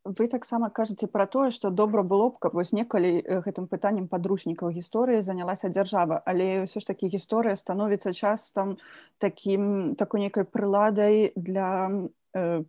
[0.05, 4.69] вы таксама кажаце пра тое што добра было б каб вось некалі гэтым пытаннем падручнікаў
[4.75, 8.77] гісторыі занялася дзяржава але ўсё ж такі гісторыя становіцца частам
[9.17, 11.89] такім такой нейкай прыладай для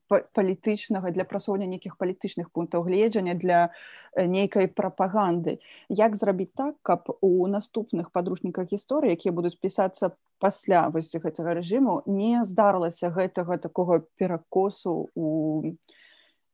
[0.07, 3.75] палітычнага для прасоўня нейкіх палітычных пунктаў гледжання для
[4.17, 5.59] нейкай прапаганды.
[5.89, 12.03] Як зрабіць так каб у наступных падручніках гісторыі якія будуць пісацца пасля вось гэтага рэжыму
[12.07, 15.27] не здарылася гэтага такога перакосу у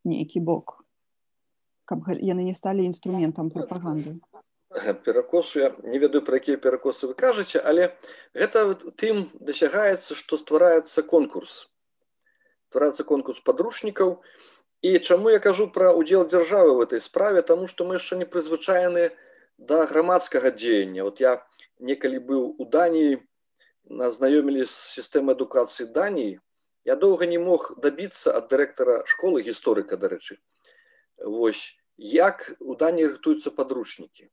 [0.04, 0.80] нейкі бок
[1.84, 4.16] каб яны не сталі інструментам прапаганды?
[5.04, 7.92] Перакосу я не ведаю пра якія перакосы вы кажаце але
[8.32, 11.68] гэта тым дасягаецца што ствараецца конкурс
[12.72, 14.16] ствараецца конкурс падручнікаў
[14.88, 17.42] і чаму я кажу пра удзел дзяржавы в этой справе?
[17.42, 19.10] Таму што мы яшчэ не прызвычайны
[19.58, 21.04] да грамадскага дзеяння.
[21.04, 21.44] Вот я
[21.78, 23.20] некалі быў у даніі
[24.02, 26.40] назнаёмілі з сістэмы адукацыі даніі.
[26.88, 30.40] Я доўга не мог дабіцца ад дырэктара школы гісторыка дарэчы.
[31.20, 34.32] Вось як у дані рыхтуюцца падручнікі.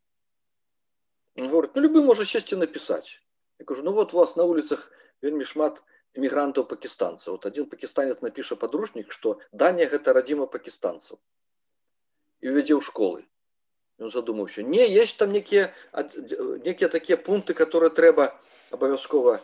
[1.36, 3.20] Говорит ну любы можа сесці напісаць
[3.60, 5.84] я кажу ну вот у вас на вуліцах вельмі шмат
[6.18, 11.20] эмігрантаў пакістанцаў вот один пакістанец напіша падручнік што даня гэта радзіма пакістанцаў
[12.42, 13.28] і увядзе ў школы.
[14.00, 15.74] Ён задумаўся не есть там некія
[16.66, 18.32] некія такія пункты которые трэба
[18.72, 19.40] абавязкова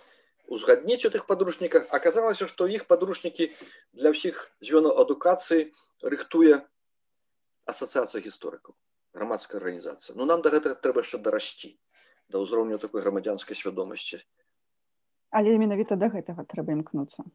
[0.47, 3.51] узгадніць у тых падручніках аказалася што іх падручнікі
[3.99, 5.67] для ўсіх звёнаў адукацыі
[6.13, 6.61] рыхтуе
[7.73, 8.77] асацыяцыя гісторыкаў
[9.19, 11.73] грамадская арганізацыя ну нам да гэтага трэба яшчэ дарасці
[12.29, 14.21] да ўзроўню такой грамадзянскай свядомасці
[15.39, 17.27] але менавіта да гэтага трэба імкнуцца.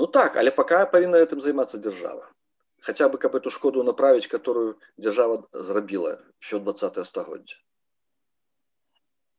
[0.00, 2.24] Ну так але пакая павінна гэтым займацца дзяржава.
[2.88, 7.62] Хаця бы каб эту шкоду направіць которую дзяржава зрабіла еще двадцатое стагоддзя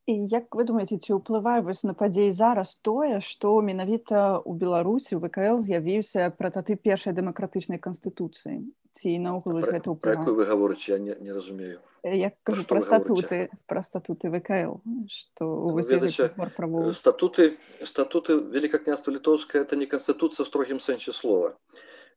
[0.07, 5.19] І як вы думаеце ці ўплывае вось на падзеі зараз тое што менавіта ў беларусі
[5.19, 8.55] вКл з'явіўся прататып першай дэмакратычнай канстытуцыі
[8.95, 11.83] ці наогул гэта ўплывае вы гаворыце я не, не разумею.
[12.07, 14.79] Як кажу пра статуты пра статуты вКл
[15.11, 17.51] што ну, статуты
[17.83, 21.57] статуты великакняства літоўская это не канстытуцыя в строгім сэнсе слова.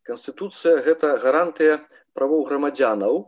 [0.06, 1.82] Канстытуцыя гэта гарантыя
[2.14, 3.24] правоў грамадзянаў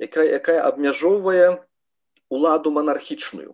[0.00, 1.60] якая якая абмяжоўвае
[2.32, 3.52] уладу манархічную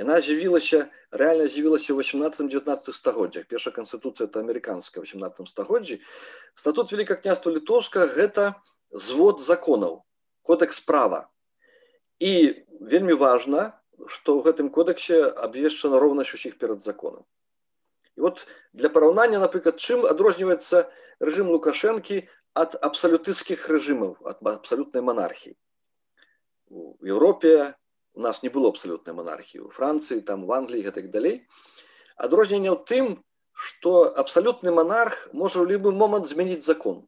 [0.00, 3.44] Яна з'явілася рэальна з'явілася ў 18-19 стагоддзях.
[3.52, 6.00] Першая канстытуцыя это амерыканская 18 стагоддзі.
[6.56, 8.56] Статут Вяліка княства літоўска гэта
[8.96, 10.00] звод законаў,
[10.42, 11.28] кодекс права.
[12.16, 13.76] І вельмі важна,
[14.08, 17.28] што ў гэтым кодексе абвешчана роўнасць усіх перад законам.
[18.16, 20.88] І вот для параўнання, напрыклад, чым адрозніваецца
[21.20, 22.24] рэжым лукашэнкі
[22.56, 25.54] ад абсалютысцкіх рэжымаў, ад абсалютнай манархіі.
[26.70, 27.76] У Еўропе,
[28.14, 31.36] у нас не было абсалютнай монархіі у францыі там в англіі гэтак далей
[32.16, 33.18] адрозненне ў тым
[33.52, 33.92] что
[34.22, 37.04] абсалютны монарх можа ў любы момант змяніць закон.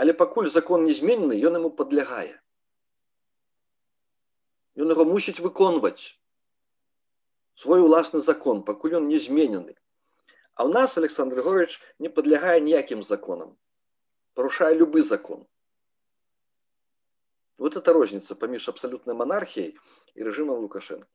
[0.00, 2.40] Але пакуль закон не зменены ён ему подлягае
[4.80, 6.16] ён его мусіць выконваць
[7.62, 9.76] свой уласны закон пакуль он не зменены
[10.54, 13.56] а у нас александр григорьевич не подлягае ніякім законам.
[14.34, 15.46] Парушае любы закон
[17.62, 19.76] Вот это розница паміж абсалютнай монархіяй
[20.18, 21.06] і рэжымам лукашэнкі.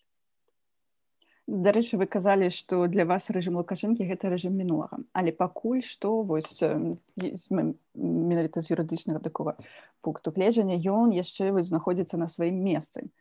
[1.48, 5.04] Дарэчы, вы казалі, што для вас рэжым лукашэнкі гэта рэжым мінулага.
[5.12, 9.60] Але пакуль што вось менавіта з юрыдычнага такого
[10.00, 13.12] пункту гледжання ён яшчэ знаходзіцца на сваім месцы.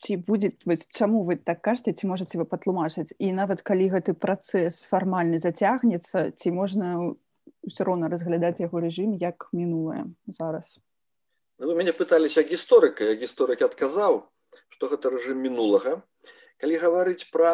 [0.00, 4.16] Ці будзе вось, чаму вы так кажаце, ці можаце вы патлумачыць і нават калі гэты
[4.16, 7.12] працэс фармальны зацягнецца, ці можна
[7.68, 10.80] ўсё роўна разглядаць яго рэжым як мінулае зараз.
[11.60, 14.14] Ну, вы мяне пыталіся гісторыка я гісторык адказаў
[14.74, 15.90] что гэта рэжым мінулага
[16.62, 17.50] калі гаварыць пра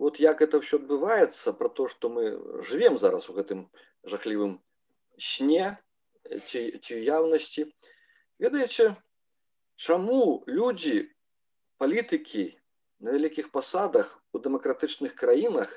[0.00, 2.22] вот як это все адбываецца про то что мы
[2.70, 3.60] живвем зараз у гэтым
[4.14, 4.54] жахлівым
[5.26, 5.76] сне
[6.48, 7.66] ці, ці яўнасці
[8.40, 8.88] ведаеце
[9.76, 10.96] чаму людзі
[11.84, 12.48] палітыкі
[13.04, 15.68] на вялікіх пасадах у дэмакратычных краінах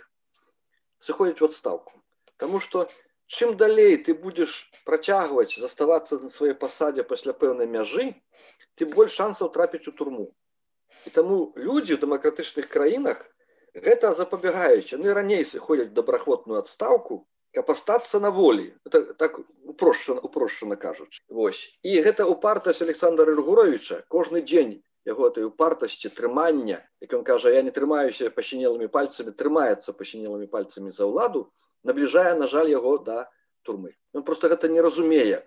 [1.04, 2.00] сыходзяць в адстаўку?
[2.39, 2.88] Таму что
[3.28, 8.14] чым далей ты будешь працягваць заставацца на сваёй пасадзе пасля пэўнай мяжы
[8.76, 10.28] ты больш шансаў трапіць у турму
[11.06, 13.24] і таму людзі ў дэмакратычных краінах
[13.88, 20.76] гэта запабягаюць яны раней сыходзяць добраахвотную адстаўку каб астацца на волі это так упрошчана упрошчана
[20.76, 27.24] кажуць Вось і гэта упартасць александра рыгуровича кожны дзень яго этой упартасці трымання як ён
[27.24, 31.48] кажа я не трымаюся пасінелымі пальцамі трымаецца пасінелымі пальцамі за ўладу
[31.86, 33.30] набліжае на жаль яго да
[33.62, 33.93] турмы.
[34.13, 35.45] Ён просто гэта не разумее.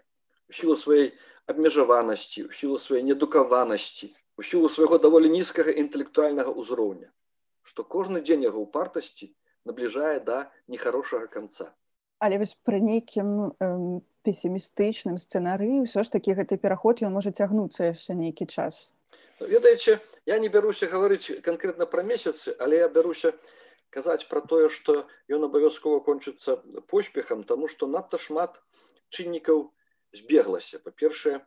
[0.48, 1.12] У сілу сваёй
[1.48, 7.08] абмежаванасці у сілу сваёй недукаванасці у сілу свайго даволі нізкага інтэлектуальнага ўзроўня
[7.68, 9.28] што кожны дзень яго ў партасці
[9.68, 10.38] набліжае да
[10.74, 11.72] нехарошага канца.
[12.24, 13.52] Але вось пры нейкім
[14.28, 18.92] песімістычным сцэнарыі ўсё ж такі гэты пераход ён можа цягнуцца яшчэ нейкі час.
[19.40, 23.32] Ведаеце я не бяруся гаварыць канкрэтна пра месяцы але я бяруся
[23.96, 24.96] казаць пра тое што
[25.38, 26.58] ён абавязкова кончыцца
[26.92, 28.60] поспехам таму што надта шмат
[29.14, 29.66] чыннікаў
[30.20, 31.40] збеглася па-першае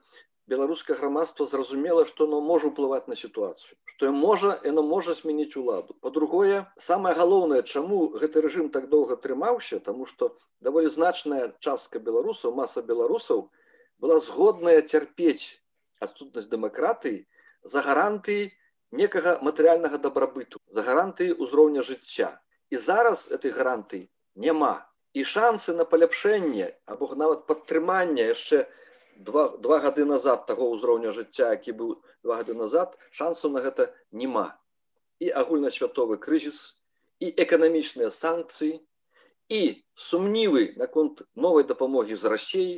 [0.51, 5.93] беларускае грамадства зразумела што оно можа ўплываць на сітуацыю што можа яно можа змяніць уладу.
[6.01, 10.29] По-другое самае галоўнае чаму гэты рэжым так доўга трымаўся таму што
[10.67, 13.43] даволі значная частка беларусаў маса беларусаў
[14.01, 15.61] была згодная цярпець
[16.01, 17.21] адсутнасць дэмакратыі
[17.75, 18.49] за гарантыі
[18.91, 22.37] некага матэрыяльнага дабрабыту за гарантыі ўзроўня жыцця.
[22.71, 24.87] І зараз этой гарантыі няма.
[25.13, 28.67] І шансы на паляпшэнне або нават падтрымання яшчэ
[29.17, 31.89] два, два гады назад таго ўзроўня жыцця які быў
[32.23, 34.55] два гады назад шансу на гэта няма.
[35.19, 36.81] І агульнасвятовы крызіс
[37.19, 38.79] і эканамічныя санкцыі
[39.51, 39.61] і
[39.95, 42.75] сумнівы наконт новай дапамогі з рассеі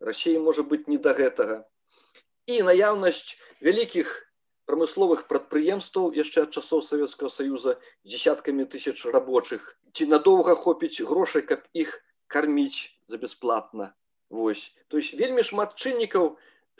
[0.00, 1.64] рассеі можа быць не да гэтага.
[2.46, 4.12] І наяўнасць вялікіх
[4.70, 7.76] прамысловых прадпрыемстваў яшчэ ад часоў савецкага саюза
[8.12, 9.76] десяткамі тысяч рабочых.
[9.92, 11.92] Ці надоўга хопіць грошай каб іх
[12.26, 13.92] карміць за бясплатна?
[14.30, 14.74] Вось.
[14.88, 16.36] То есть вельмі шмат чыннікаў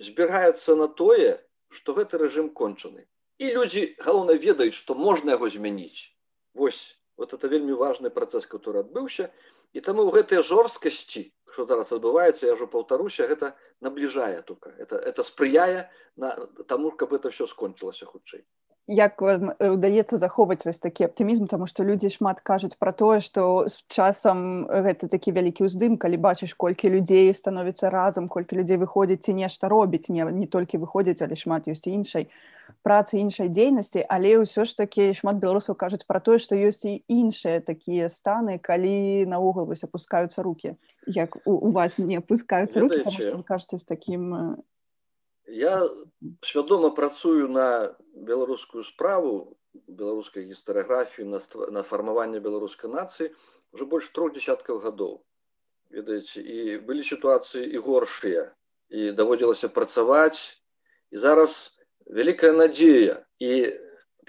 [0.09, 3.07] збягаецца на тое што гэты рэжым кончаны.
[3.39, 6.15] І людзі галоўна ведаюць што можна яго змяніць.
[6.55, 9.31] Вось вот это вельмі важны працэс который адбыўся.
[9.75, 13.55] І таму ў гэтыя жорсткасці что зараз адбываецца я ўжо паўтаруся гэта
[13.87, 14.75] набліжае только.
[14.79, 15.87] Это это спрыяе
[16.17, 16.35] на
[16.67, 18.43] таму каб это все скончылася хутчэй
[18.87, 23.81] як удаецца захоўваць вось такі аптымізм тому что людзі шмат кажуць про тое что з
[23.89, 29.35] часам гэта такі вялікі ўздым калі бачыш колькі людзей становіцца разам колькі людзей выходзіць ці
[29.41, 32.29] нешта робіць не не толькі выходзіць але шмат ёсць іншай
[32.85, 37.01] працы іншай дзейнасці але ўсё ж такі шмат беларусаў кажуць про тое што ёсць і
[37.09, 40.77] іншыя такія станы калі наогул вось опускаюцца руки.
[41.07, 43.01] Як у, у вас не опускаюцца руки
[43.49, 44.61] кажаце з таким
[45.47, 45.89] Я
[46.43, 49.57] свядома працую на беларускую справу
[49.89, 53.35] беларускай гістарыяграфіі на, на фармаванне беларускай нацыі
[53.73, 55.19] уже больш трох десяткаў гадоў
[55.91, 58.45] ведаеце і былі сітуацыі і горшыя
[58.89, 60.63] і даводзілася працаваць
[61.11, 61.77] і зараз
[62.07, 63.51] вялікая надзея і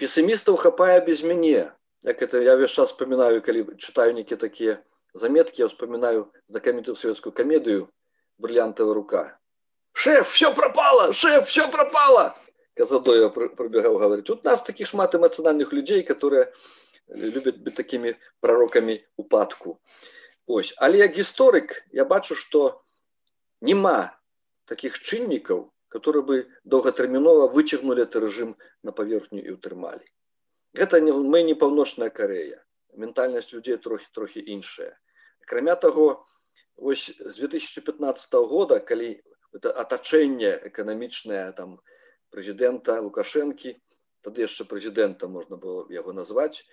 [0.02, 1.70] песімістаў хапае без мяне
[2.02, 4.82] як это я весь час вспоминаю калі чытаю нейкі такія
[5.14, 7.88] заметкі я вспоминаю знакамітую савецкую камедыю
[8.38, 9.24] брылянтава рука
[9.96, 11.12] шеф все пропало!
[11.12, 12.36] Шеф все пропало!
[12.74, 16.52] Казадоя пробегал говорить тут нас таких шмат эмоциональных людей которые
[17.08, 19.80] любят быть такими пророками упадку
[20.46, 20.74] ось.
[20.76, 22.84] Але як гісторык я бачу что
[23.62, 24.12] нема
[24.66, 30.04] таких чыннікаў которые бы доўгатэрмінова выцягнули это режим на паверхню і утрымалі
[30.74, 32.62] гэта не мы не паўночная Корея.
[32.92, 34.98] Ментальнасць людзей трохі трохі іншая
[35.40, 36.26] акрамя того
[36.76, 41.78] ось з 2015 года калі у атачэнне эканамічнае там
[42.34, 43.72] прэзідэнта лукашэнкі
[44.26, 46.64] тады яшчэ прэзідэнта можна было яго назваць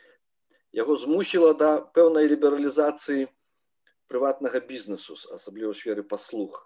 [0.74, 3.28] яго змусіла да пэўнай лібералізацыі
[4.12, 6.60] прыватнага бізнесу асабліва сферы паслуг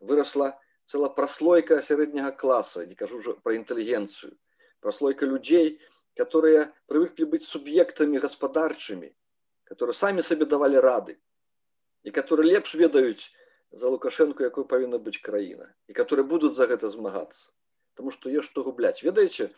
[0.00, 0.52] вырасла
[0.86, 4.32] цела праслойка сярэдняга класа не кажу ўжо пра інтэлігенцыю
[4.80, 5.78] праслойка людзей
[6.16, 9.12] которые прывыклі быць суб'ектамі гаспадарчымі
[9.68, 11.18] которые самі сабе давалі рады
[12.02, 13.30] і которые лепш ведаюць
[13.72, 17.50] за лукашэнку якой павінна быць краіна і которые будуць за гэта змагацца
[17.98, 19.48] Таму што ёсць што губляць ведаеце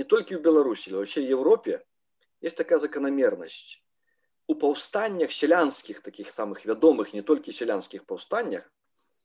[0.00, 1.80] не толькі ў беларусі вообще Европе
[2.40, 3.80] есть такая заканамернасць
[4.46, 8.68] у паўстаннях сялянскіх таких самых вядомых не толькі сялянскіх паўстаннях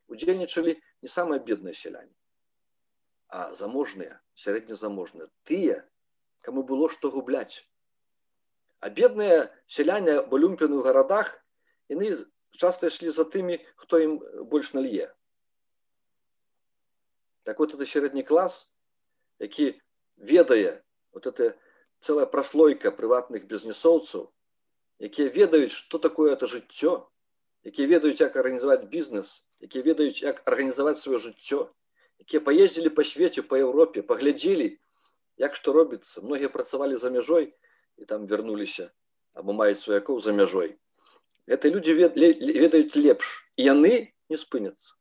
[0.07, 2.15] удзельнічалі не самыя бедныя сяляне
[3.27, 5.77] а заможныя сярэднезаможныя тыя
[6.47, 7.63] кому было што губляць
[8.79, 11.35] а бедныя сяляне балюмпены ў гарадах
[11.93, 12.11] яны
[12.57, 14.19] часто ішлі за тымі хто ім
[14.51, 15.13] больш налье.
[17.43, 18.71] Так вот это сярэдні клас
[19.39, 19.81] які
[20.17, 21.57] ведае вот это
[21.99, 24.29] целая праслойка прыватных бізнесоўцаў
[25.01, 27.09] якія ведаюць что такое это жыццё
[27.65, 31.65] якія ведаюць як арганізаваць бізнес якія ведаюць як арганізаваць сваё жыццё
[32.21, 34.69] якія паездзілі по свеце по Еўропе паглядзелі
[35.41, 37.49] як што робіцца многія працавалі за мяжой
[37.97, 38.91] і там вярнуліся
[39.33, 40.77] або маюць сваякоў за мяжой
[41.51, 43.93] это люди ведаюць лепш яны
[44.29, 44.95] не спыняцца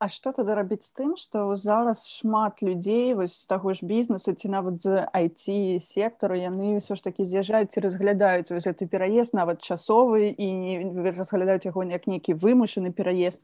[0.00, 4.30] А что тады рабіць з тым што зараз шмат людзей вось з таго ж бізнесу
[4.30, 9.34] ці нават з IT сектару яны ўсё ж такі з'язджаюць і разглядаюць вось гэты пераезд
[9.34, 13.42] нават часовы і не разглядаюць яго як нейкі вымушаны пераезд.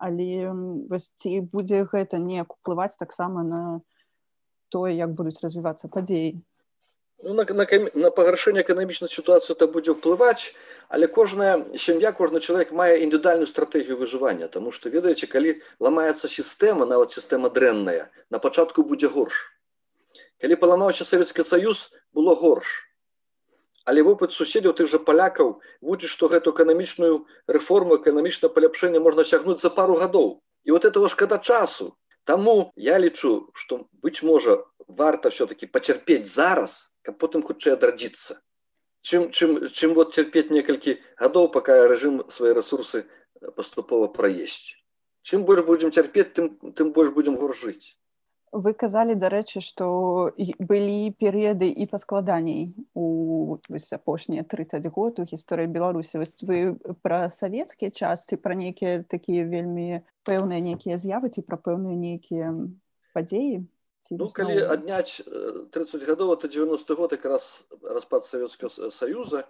[0.00, 0.48] Але
[0.88, 3.60] вось ці будзе гэта неяк уплываць таксама на
[4.72, 6.40] тое як будуць развівацца падзеі
[7.22, 10.56] Ну, на, на, на пагаршэнне эканамічнай сітуацыі это будзе ўплываць,
[10.88, 16.88] але кожная сям'я, кожны чалавек мае індывідуальную стратэгію выжывання, Таму што ведаеце, калі ламаецца сістэма,
[16.88, 19.52] нават сістэма дрэнная, на пачатку будзе горш.
[20.40, 22.88] Калі паламаўся Савецкі Саюз, было горш.
[23.84, 29.60] Але вопыт суседзяў тых жа палякаў вучыць, што гэту эканамічную рэформу эканамічна паляпшэнне можна сягнуць
[29.60, 30.40] за пару гадоў.
[30.64, 31.92] І вот этого шкада часу.
[32.24, 38.40] Таму я лічу, што быць можа варта все-таки пацярпець зараз, каб потым хутчэй адрадзіцца.
[39.02, 43.06] Чым, чым, чым вот цярпець некалькі гадоў, пака рэжым свае рэсурсы
[43.56, 44.76] паступова праесці.
[45.24, 47.96] Чым больш будзем цярпець, тым, тым больш будзем горш жыць
[48.52, 53.58] вы казалі дарэчы што былі перыяды і паскладаней у
[53.94, 60.02] апошнія 30 год у гісторыі беларусі вось вы пра савецкія частцы пра нейкія такія вельмі
[60.26, 62.50] пэўныя нейкія з'явы ці пра пэўныя нейкія
[63.14, 63.62] падзеі
[64.10, 65.20] ну, калі адняць
[65.76, 69.44] 30 гадоў это 90 год як раз распад савецкага саюза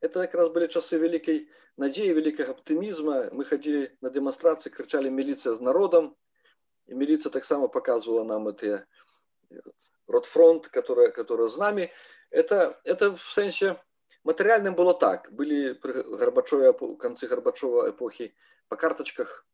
[0.00, 1.46] это якраз былі часы вялікай
[1.76, 6.14] надзеі вялікага аптымізма мы хадзілі на дэманстрацыі крычалі міліцыя з народам
[6.86, 8.84] и милиция так само показывала нам эти
[9.50, 9.60] э,
[10.06, 11.90] ротфронт, который, который с нами.
[12.30, 13.80] Это, это в сенсе
[14.22, 15.32] материальным было так.
[15.32, 18.34] Были при Горбачеве, в конце Горбачева эпохи
[18.68, 19.46] по карточках,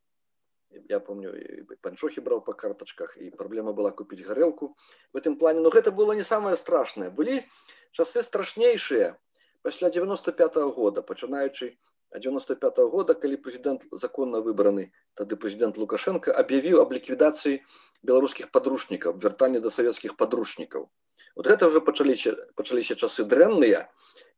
[0.89, 1.35] я помню,
[1.83, 4.77] панчохи брал по карточках, и проблема была купить горелку
[5.13, 5.61] в этом плане.
[5.61, 7.11] Но это было не самое страшное.
[7.11, 7.49] Были
[7.93, 9.19] часы страшнейшие
[9.63, 11.79] после 95 -го года, начинаючи
[12.19, 17.61] 95 -го года, калі прэзідэнт законна выбраны тады прэзідэнт лукашенко аб'явіў аб ліквідацыі
[18.03, 20.89] беларускіх падручнікаў вяртанне да савецкіх падручнікаў
[21.37, 23.87] вот гэта уже пачаліся пачаліся часы дрэнныя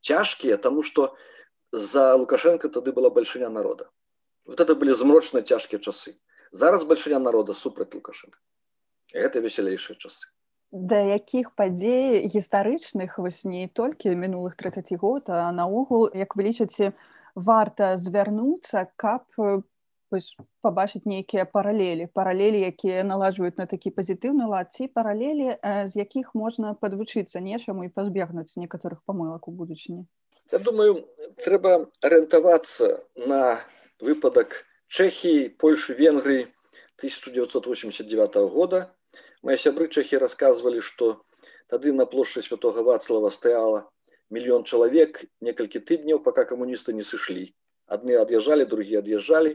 [0.01, 1.15] цяжкія тому что
[1.71, 3.89] за лукашенко тады была бальшыня народа
[4.45, 6.15] вот это былі змрочна цяжкія часы.
[6.51, 8.37] Зараз бальшыня народа супраць лукашенко.
[9.13, 10.29] Это весялейшыя часы.
[10.73, 16.93] Да якіх падзей гістарычных вось не толькі мінулых 30 год а наогул як вы лічыце
[17.35, 19.29] варта звярнуцца каб
[20.61, 22.07] пабачыць нейкія паралелі.
[22.13, 27.93] Паралелі якія наладжваюць на такі пазітыўны лад ці паралелі з якіх можна падвучыцца нечаму і
[27.93, 30.05] пазбегнуць некаторых памылак у будучыні.
[30.51, 31.05] Я думаю
[31.45, 33.61] трэба арыентавацца на
[34.07, 34.59] выпадак
[34.91, 36.47] чэхіі польшы венгрыі
[37.01, 38.85] 1989 года.
[39.41, 41.23] Мои сябры чэхі рассказывалі што
[41.73, 43.89] тады на плошчы святого вацлава стаяла
[44.29, 47.45] миллион человек некалькі тыдняў пока камуністы не сышлі
[47.95, 49.53] адны ад'язджалі другие ад'язджалі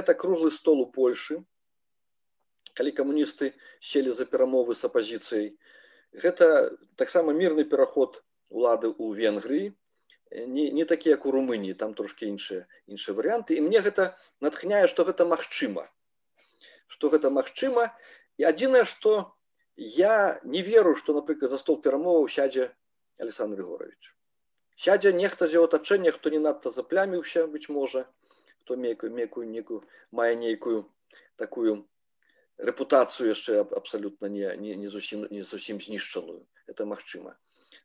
[0.00, 1.40] это круглы стол у польшы
[2.78, 3.52] калі камуністы
[3.90, 5.50] селі за перамовы с апозіцыяй
[6.24, 6.50] гэта
[7.02, 9.72] таксама мірны пераход улады у венгрыі
[10.30, 14.86] не, не такі як у румыніі там трошки іншыя іншыя варианты і мне гэта натхняе
[14.88, 15.88] что гэта магчыма
[16.86, 17.92] что гэта магчыма
[18.36, 19.32] і адзінае что
[19.76, 22.72] я не веру что напрыклад за стол перамоваў сядзе
[23.18, 24.14] Александр Григорович.
[24.78, 28.04] Сядзе нехта з яго атачэння, хто не надта запляміўся, быць можа,
[28.62, 29.80] хто мейкую мекую некую
[30.12, 30.84] мае нейкую
[31.42, 31.74] такую
[32.70, 36.46] рэпутацыю яшчэ абсалютна не, не, не зусім не зусім знішчаную.
[36.66, 37.34] Это магчыма.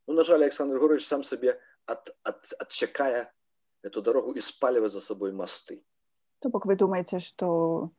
[0.05, 3.31] Ну, на жаль, Александр Григорович сам сабе ад, ад, адсякае
[3.83, 5.81] эту дарогу і спалівае за сабой масты.
[6.39, 7.91] То бок вы думаеце, што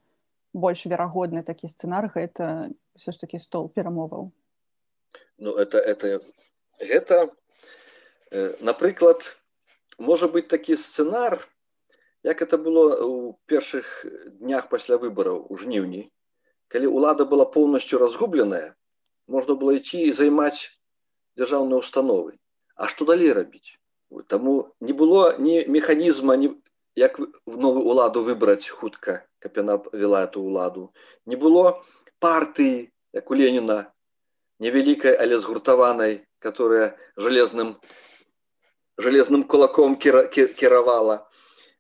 [0.53, 4.31] больш верагодны такі сцэнар гэта ўсё ж такі стол перамоваў.
[5.39, 6.21] Ну это, это
[6.79, 7.31] гэта
[8.31, 9.37] э, напрыклад
[9.99, 11.39] можа быць такі сцэнар
[12.23, 14.07] як это было у першых
[14.41, 16.11] днях пасля выбараў у жніўні
[16.69, 18.75] калі ўлада была поўнасцю разгубленая
[19.27, 20.75] можна было ісці і займаць
[21.39, 22.39] дзяржаўныя установы
[22.75, 23.79] А што далей рабіць?
[24.27, 26.55] Таму не было ні механізма ні
[26.97, 30.93] як в новую уладу выбраць хутка каб яна вела эту ўладу.
[31.27, 31.83] Не было
[32.23, 33.91] партыі як у Леніна
[34.59, 37.77] невялікай але згуртаванай которая железным
[38.99, 41.27] железным кулаком кіравала.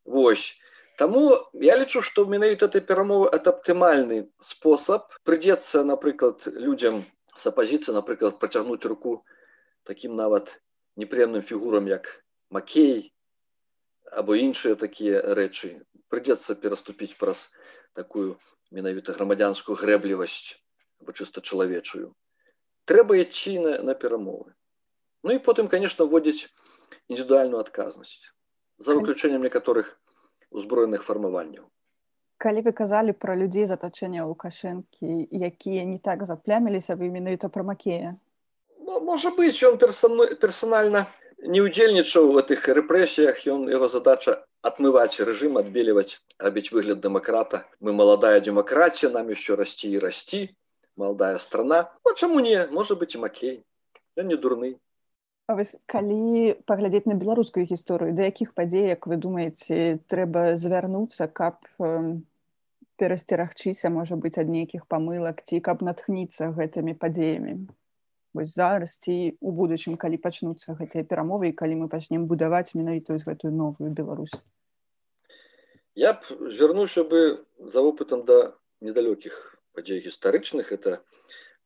[0.04, 0.58] Вось.
[0.98, 7.02] Таму я лічу што менавіта этой перамовы это аптымальны спосаб прыйдзецца напрыклад людям
[7.34, 9.24] с апозіцыі напрыклад працягнуць руку
[9.82, 10.54] таким нават
[10.96, 13.12] непрыемным фігурам як макей
[14.10, 15.82] або іншыя такія рэчы.
[16.12, 17.50] Прыйдзецца пераступіць праз
[17.98, 18.36] такую
[18.70, 20.54] менавіта грамадзянскую грэблівасць
[21.02, 22.14] або чыста чалавечую.
[22.84, 24.54] Трэба ісці на, на перамовы.
[25.24, 26.52] Ну і потым конечно вводзіць
[27.08, 28.30] індывідуальную адказнасць
[28.78, 29.96] за выключэннем некаторых
[30.50, 31.70] узброеных фармаванняў.
[32.38, 38.14] Калі вы казалі пра людзей затачэння лукашэнкі якія не так запляміліся вы менавіта пра макея
[38.86, 41.06] ну, можа быць ён персанальна
[41.54, 44.36] не ўдзельнічаў в гэтых рэпрэсіях ён яго задача
[44.72, 50.42] отмываць рэжым адбеліваць рабіць выгляд дэмакрата мы маладая дэмакратія нам еще расці і расці
[50.96, 51.90] молодая страна.
[52.04, 53.64] Вот чему не, может быть и Макей.
[54.16, 54.78] Я не дурный.
[55.48, 61.60] вось калі паглядзець на беларускую гісторыю да якіх падзей як вы думаеце трэба звярнуцца каб
[62.96, 67.60] перасцерагчыся можа быць ад нейкіх памылак ці каб натхніцца гэтымі падзеямі
[68.34, 73.14] вось зараз ці у будучым калі пачнуцца гэтыя перамовы і калі мы пачнем будаваць менавіта
[73.14, 74.34] вось гэтую новую Беларусь.
[75.94, 81.00] Я б звярнуўся бы за опытам да недалёкіх падзей гістарычных это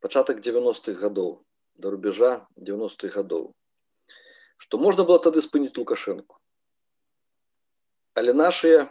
[0.01, 1.41] пачатак 90-х гадоў
[1.77, 3.55] да рубежа 90-х гадоў
[4.59, 6.37] что можна было тады спыніць лукашэнку?
[8.21, 8.85] Але нашыя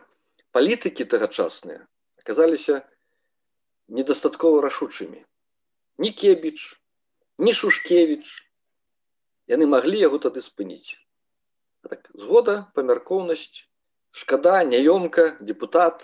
[0.58, 1.86] палітыкі тагачасныя
[2.24, 2.82] аказаліся
[3.88, 5.22] недастаткова рашучымі.
[6.02, 6.82] Ні кебіч
[7.38, 8.30] ні шушкевич
[9.48, 10.98] яны маглі яго тады спыніць.
[11.88, 13.64] Так, згода памяркоўнасць
[14.12, 16.04] шкада няёмка депутат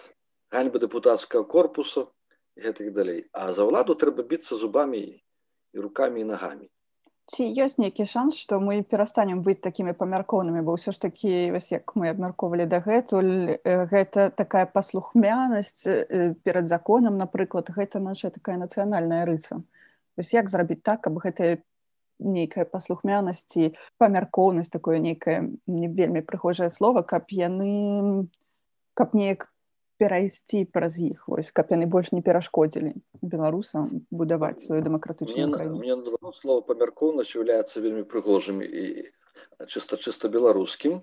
[0.54, 2.12] ганьба депутатскага корпусу
[2.56, 3.26] гэтых далей.
[3.34, 6.70] А за ўладу трэба біцца зубамі і руками і нагамі.
[7.34, 10.62] Ці ёсць нейкі шанс што мы перастанем быць такімі памяркоўнымі?
[10.62, 15.88] Бо ўсё ж такі вось як мы абмяркоўвалі дагэтуль гэта такая паслухмянасць
[16.44, 19.64] перад законам напрыклад гэта наша такая нацыянальная рыса
[20.18, 21.62] вось як зрабіць так каб гэтая
[22.20, 28.30] нейкая паслухмянасці памяркоўнасць такое нейкае не вельмі прыхожае слова каб яны
[28.94, 29.50] каб неяк
[30.02, 35.50] перайсці праз іх вось каб яны больш не перашкодзілі беларусам будаваць сваю дэмакратычную
[36.40, 39.10] слова памяркоўнасць являецца вельмі прыгожым і
[39.68, 41.02] чыста чыста беларускім.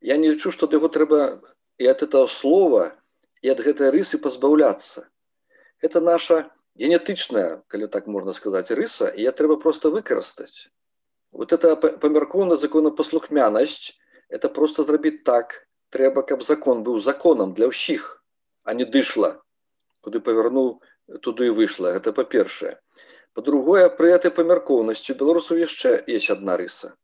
[0.00, 1.40] Я не лічу што яго трэба
[1.78, 2.92] і от этого слова
[3.42, 5.08] і ад гэтай рысы пазбаўляцца.
[5.80, 10.68] Это наша генетычная калі так можна сказаць рыса і я трэба просто выкарыстаць
[11.32, 13.92] вот это памяркоўна законапаслухмянасць
[14.28, 15.66] это просто зрабіць так
[15.96, 18.06] трэба каб закон быў законам для ўсіх
[18.64, 19.36] а не дышла
[20.00, 20.72] куды павярнуў
[21.26, 22.78] туды і выйшла гэта па-першае
[23.36, 26.94] по-другое пры этой памяркоўнасцю беларусаў яшчэ есть одна рыса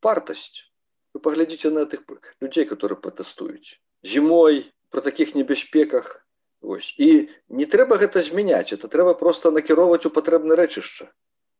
[0.00, 0.64] партасць
[1.12, 2.08] вы паглядзіце на тых
[2.40, 3.76] людзей которые пратэстуюць
[4.14, 6.24] зімой про таких небяспеках
[6.62, 6.94] ось.
[6.98, 11.08] І не трэба гэта змяняць это трэба просто накіроўваць у патрэбна рэчышча.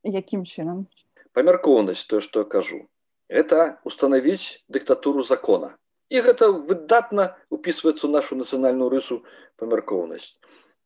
[0.04, 0.86] Якім чынам?
[1.32, 2.86] Памяркоўнасць то что кажу
[3.28, 5.76] это установіць дыктатуру закона.
[6.08, 9.22] І гэта выдатна упісваецца нашу нацыянальную рысу
[9.60, 10.40] памяркоўнасць.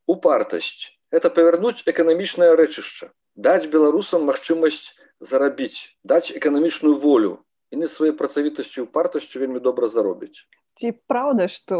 [0.06, 3.12] Упартасць это павярнуць эканамічнае рэчышча
[3.46, 7.32] даць беларусам магчымасць зарабіць даць эканамічную волю
[7.76, 10.44] яны сваёй працавітасцю упартасцю вельмі добра заробяць
[10.78, 11.76] ці праўда што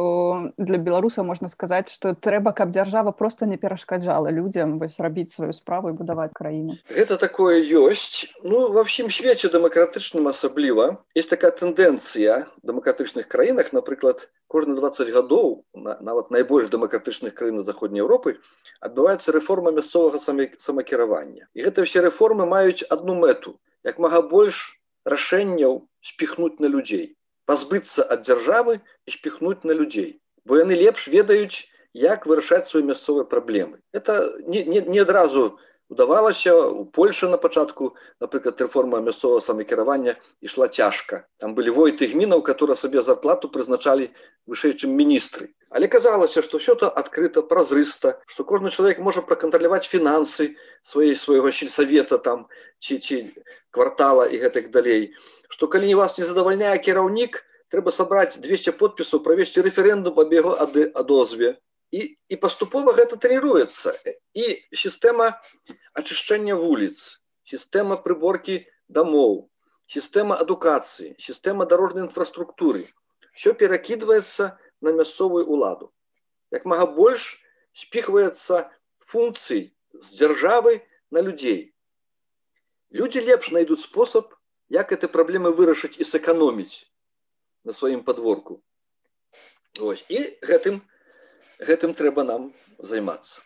[0.59, 5.53] для беларуса можна сказаць што трэба каб дзяржава просто не перашкаджала людзям вось рабіць сваю
[5.57, 6.77] справу і будаваць краіну.
[6.89, 8.29] Гэта такое ёсць.
[8.43, 15.65] Ну ва ўсім свеце дэмакратычным асабліва есть такая тэндэнцыя дэмакратычных краінах напрыклад кожны 20 гадоў
[15.73, 18.37] на, нават найбольш дэмакратычных краін заходняй Еўропы
[18.81, 21.49] адбываецца рэформа мясцовага самакіравання.
[21.55, 23.57] І гэта ўсе рэформы маюць одну мэту
[23.89, 24.79] як мага больш
[25.09, 27.17] рашэнняў спіхнуць на людзей
[27.47, 33.25] пазбыцца ад дзяржавы і спіхнуць на людзей бо яны лепш ведаюць як вырашаць свае мясцовыя
[33.25, 33.79] праблемы.
[33.93, 35.59] Это не, не, не адразу
[35.93, 41.29] удавалася у польльше на пачатку напрыклад рэформа мясцовага самакіравання ішла цяжка.
[41.37, 44.09] Там былі войты гмінаў которые сабе зарплату прызначалі
[44.49, 45.53] вышэй чым міністры.
[45.69, 51.53] Але казалася что все то адкрыта празрыста что кожны чалавек можа пракантраляваць фінансы сваей свайго
[51.53, 52.49] сельсавета там
[52.81, 53.19] ці ці
[53.71, 55.13] квартала і гэтак далей.
[55.49, 60.57] Что калі не вас не задавальняе кіраўнік трэба сабраць 200 подпісаў правесці рэферэндум аб яго
[60.57, 61.61] адозве
[61.93, 62.01] і
[62.33, 63.93] і паступова гэта трэніруецца
[64.33, 64.45] і
[64.83, 65.29] сістэма
[66.01, 67.21] ачышчэння вуліц
[67.53, 69.35] сістэма прыборкі дамоў
[69.93, 72.89] сістэма адукацыі сістэма дарожнай інфраструктуры.
[73.37, 75.93] Все перакідваецца на мясцовую уладу
[76.57, 77.27] як мага больш
[77.73, 78.69] спіхваецца
[79.13, 80.81] функцый з дзяржавы
[81.11, 81.75] на людзей.
[82.91, 84.33] Люди лепш найдут спосаб
[84.69, 86.89] як этой праблемы вырашыць і сэканоміць
[87.65, 88.63] на сваім подворку
[89.81, 90.05] Ось.
[90.09, 90.81] і гэтым
[91.67, 93.41] гэтым трэба нам займацца.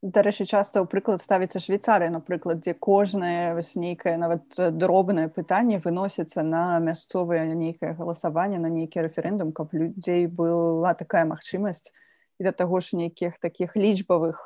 [0.00, 6.40] Дарэчы часта ў прыклад ставіцца швейцарыя напрыклад дзе кожнае вось нейкае нават дробнае пытанне выносіцца
[6.40, 11.92] на мясцовае нейкае галасаванне на нейкі рэферэндум каб людзей была такая магчымасць
[12.40, 14.40] і да таго ж нейкіх такіх лічбавых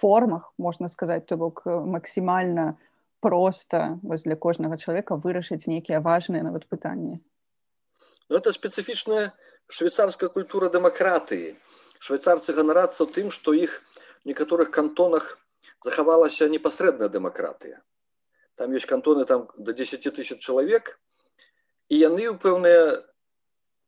[0.00, 2.80] формах можна сказаць то бок максімальна
[3.20, 7.20] просто вось для кожнага чалавека вырашыць нейкія важныя нават пытанні.
[8.28, 9.32] Ну, это спецыфічная
[9.68, 11.56] швейцарская культура дэмакратыі
[12.00, 13.82] швейцарцы ганарацца тым што іх
[14.24, 15.36] некаторых кантонах
[15.84, 17.82] захавалася непасрэдная дэмакратыя
[18.56, 20.96] там ёсць кантоны там до 10 тысяч чалавек
[21.88, 23.04] і яны ў пэўныя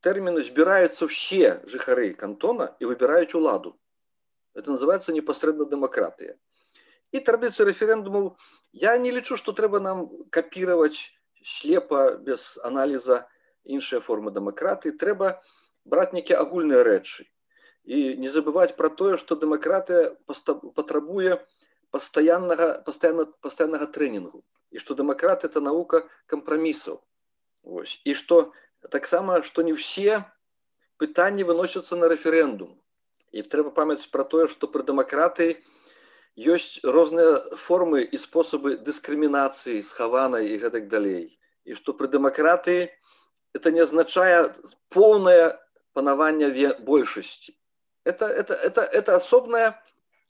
[0.07, 3.77] тэрміны збіраюцца ўсе жыхары кантона і выбіраюць уладу.
[4.55, 6.37] Это называется непасрэдна дэмакратыя
[7.11, 8.31] і традыцыі рэферэндумаў
[8.85, 11.11] я не лічу што трэба нам капіраваць
[11.43, 13.27] слепа без аналіза
[13.65, 15.33] іншыя формы дэмакратыі трэба
[15.85, 17.27] браць нейкія агульныя рэчы
[17.85, 20.15] і не забываць пра тое што дэмакратыя
[20.79, 21.39] патрабуе
[21.91, 27.01] пастаяннага пастаянна пастаяннага трэнінгу і што дэмакрат это навука кампрамісаў
[27.63, 28.01] Вось.
[28.05, 28.53] і што
[28.91, 30.23] таксама што не ўсе
[31.03, 32.77] пытанні выносяцца на рэферэндум
[33.33, 35.59] і трэба памяць пра тое што пры дэмакратыі
[36.55, 41.39] ёсць розныя формы і спосабы дыскрымінацыі схаванай і гэтак далей.
[41.65, 42.89] І што пры дэмакратыі
[43.53, 44.55] это не азначае
[44.89, 45.59] поўнае
[45.93, 47.57] панаванне большасці
[48.05, 49.83] это это это это асобная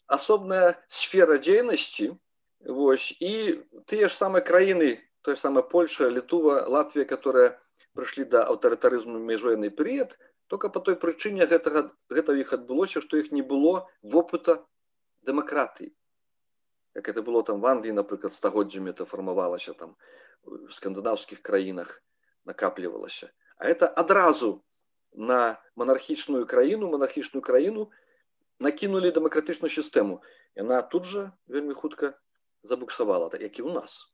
[0.06, 2.16] асобная сфера дзейнасці
[2.60, 7.56] Вось і тыя ж самыя краіны той самая Польша літува Латвія которая
[7.96, 13.32] прыйшлі да аўтарытарызму межвоенный перыяд только по той прычыне гэтага гэта іх адбылося што іх
[13.32, 14.60] не было вопыта
[15.24, 15.88] дэмакратыі
[17.00, 19.96] як это было там в Англіі напрыклад стагоддзямі это фармавалася там
[20.68, 22.02] скандынаўскіх краінах
[22.44, 24.60] накаплівалася а это адразу
[25.14, 27.90] на монархічную краіну монархічную краіну
[28.60, 30.20] накінули дэмакратычную сістэму
[30.56, 32.14] яна тут жа вельмі хутка
[32.62, 34.12] забуксавала так як і у нас.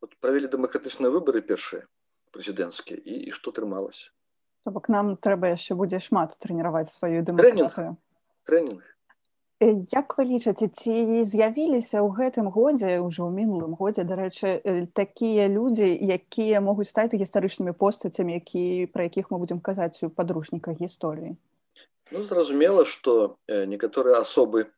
[0.00, 1.86] Вот правілі дэмакратычныя выборы першыя
[2.32, 4.12] прэзідэнцкія і, і што трымалася
[4.66, 7.96] бок нам трэба яшчэ будзе шмат трэніраваць сваю дэмакратыю
[8.44, 8.82] тренінг
[9.58, 14.60] Як вы лічыце ці з'явіліся ў гэтым годзе ўжо ў мінулым годзе дарэчы
[14.92, 20.76] такія людзі якія могуць стаць гістарычнымі постацямі які пра якіх мы будзем казаць у падручніках
[20.76, 21.40] гісторыі?
[22.12, 24.68] Ну, зразумела што некаторыя асобы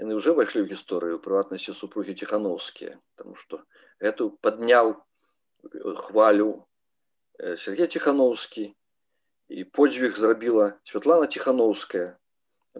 [0.00, 3.60] яны ўжо пайшлі ў гісторыю прыватнасці супругі ціхановскія тому што
[4.00, 4.96] эту падняў
[6.08, 6.64] хвалю
[7.60, 8.72] Сергей ціхановскі
[9.52, 12.16] і подзвіг зрабіла Святлана ціхановская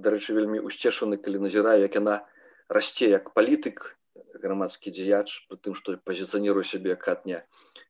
[0.05, 2.23] дарэчы вельмі усцешаны калі назіраю як яна
[2.69, 3.99] расце як палітык
[4.43, 7.45] грамадскі дзеяч пры тым што пазіцыянірую сябе хатня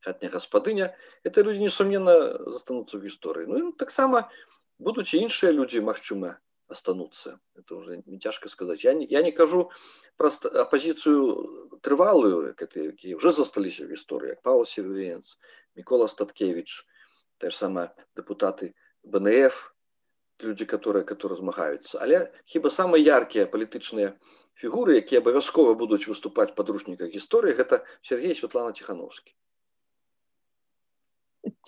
[0.04, 0.94] хатня гаспадыня.
[1.24, 2.14] Это людзі несумненна
[2.54, 3.46] застануцца ў гісторыі.
[3.50, 4.28] Ну таксама
[4.78, 6.38] будуць і іншыя людзі магчыма
[6.68, 8.84] остануцца это уже не цяжка сказаць.
[8.84, 9.70] Я не, я не кажу
[10.16, 10.30] пра
[10.64, 15.38] апозіцыю трывалую якія уже засталіся в гісторыі як павел сервенц
[15.74, 16.86] мікола статкевич
[17.38, 19.72] те ж самое депутаты бнф
[20.42, 24.14] люди которые которые змагаюцца але хіба самыя яркія палітычныя
[24.62, 29.34] фігуры якія абавязкова будуць выступаць падручніках гісторыі гэта Сергей Святлана ціхановскі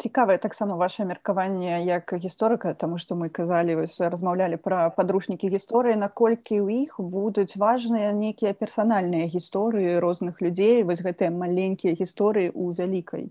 [0.03, 5.97] цікавае таксама ваше меркаванне як гісторыка тому что мы казалі вось размаўлялі пра падручнікі гісторыі.
[6.05, 10.83] Наколькі ў іх будуць важныя нейкія персанальныя гісторыі розных людзей?
[10.83, 13.31] Вось гэтыя маленькія гісторыі у вялікай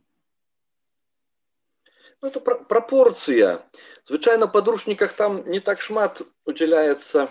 [2.21, 3.63] Ну, это пропорция.
[4.05, 7.29] Звычайно, в подручниках там не так шмат уделяется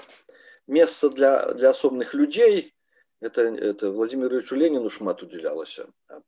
[0.66, 2.74] месца для, для особных людей.
[3.20, 5.78] Это, это Владимиру Ильичу Ленину шмат уделялось.
[6.08, 6.20] А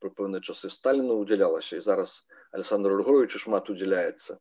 [0.00, 1.72] при певные часы Сталину уделялось.
[1.72, 4.40] И зараз Александру Григорьевичу шмат уделяется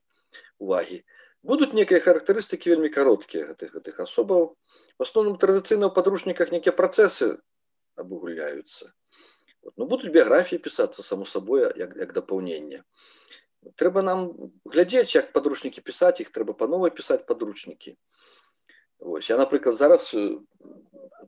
[0.58, 1.06] уваги.
[1.44, 4.56] Будут некие характеристики вельми короткие этих, этих особов.
[4.98, 7.40] В основном традиционно в подручниках некие процессы
[7.96, 8.94] обугуляются.
[9.62, 9.74] Вот.
[9.78, 12.84] Но будут биографии писаться, само собой, как, как дополнение
[13.76, 14.26] трэба нам
[14.66, 17.96] глядзець як падручнікі пісаць іх трэба па новой пісаць падручнікі.
[19.00, 20.12] Вось я напрыклад зараз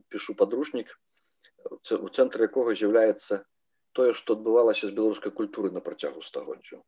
[0.08, 0.90] пишу падручнік
[1.98, 3.42] у цэнтры якога з'яўляецца
[3.94, 6.82] тое што адбывалася з беларускай культуры на працягу стагоддзяў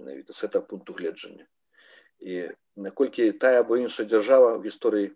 [0.00, 1.46] менавіта з этого пункту гледжання.
[2.20, 5.12] І наколькі тая або іншая дзяржава в гісторыі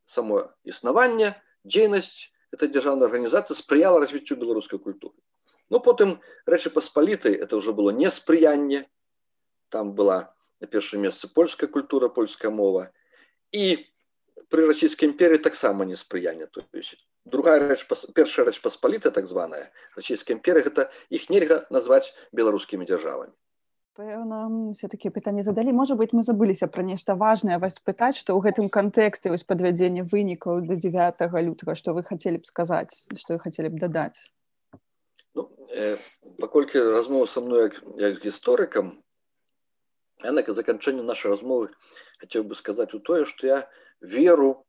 [0.05, 1.38] само існаванне
[1.70, 5.15] дзейнасць эта дзяржаўная арганізацыя спрыяла развіццю беларускай культуры.
[5.70, 6.17] Ну потым
[6.49, 8.88] рэчы паспалітай это уже было неспрыянне
[9.70, 12.89] там была на першым месцы польская культура польская мова
[13.53, 13.86] і
[14.49, 17.86] пры расійскай імперыі таксама неспрыяння то есть другая рэч
[18.17, 23.34] першая рэч паспаліта так званая расійская імперыя гэта іх нельга назваць беларускімі дзяржавамі
[24.00, 25.76] Пэўна все такія пытанні задалі.
[25.76, 30.06] Можа быть мы забыліся пра нешта важнае вас пытаць што ў гэтым кантэксце вось падвядзення
[30.08, 34.32] вынікаў да 9 лютага што вы хацелі б сказаць што вы хацелі б дадаць?
[35.36, 36.00] Ну, э,
[36.39, 38.95] паколькі размова са мной як, як гісторыкам
[40.24, 41.76] я на заканчэнню нашай размовы
[42.24, 43.60] хацеў бы сказаць у тое што я
[44.00, 44.64] веру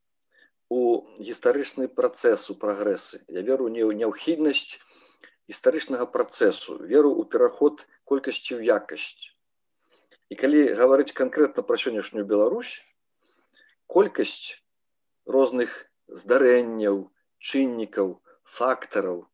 [0.75, 3.23] у гістарычны працэс у прагрэсы.
[3.31, 4.83] Я веру не ў няўхіднасць
[5.51, 9.35] гістарычнага працэсу веру ў пераход колькасці ў якасць.
[10.31, 12.75] І калі гаварыць канкрэтна пра сённяшнюю Беларусь
[13.91, 14.63] колькасць
[15.37, 15.75] розных
[16.23, 17.01] здарэнняў
[17.51, 18.13] чыннікаў
[18.59, 19.25] фактараў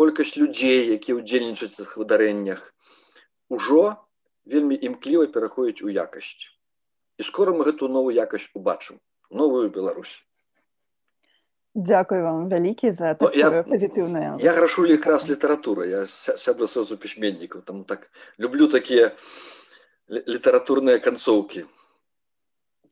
[0.00, 2.62] колькасць людзей якія ўдзельнічаюць в выдарэннях
[3.58, 3.82] ужо
[4.54, 6.48] вельмі імкліва пераходзіць у якасць.
[7.18, 10.16] І скоро мы гэту новую якасць убачым новую Беларусь
[11.74, 16.96] Дзякую вам вялікі за Ну, я- пазітыўнае я грашу якраз літаратура я ся- сябра созу
[16.96, 19.12] пісьменнікаў там так люблю такія
[20.10, 21.64] лі- літаратурныя канцоўкі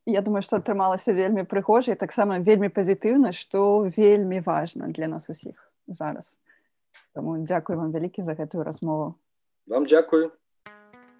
[0.05, 5.29] Я думаю што атрымалася вельмі прыгожа і таксама вельмі пазітыўна што вельмі важна для нас
[5.29, 6.37] усіх зараз.
[7.13, 9.15] Таму дзякую вам вялікі за гэтую размову
[9.67, 10.31] вам дзякую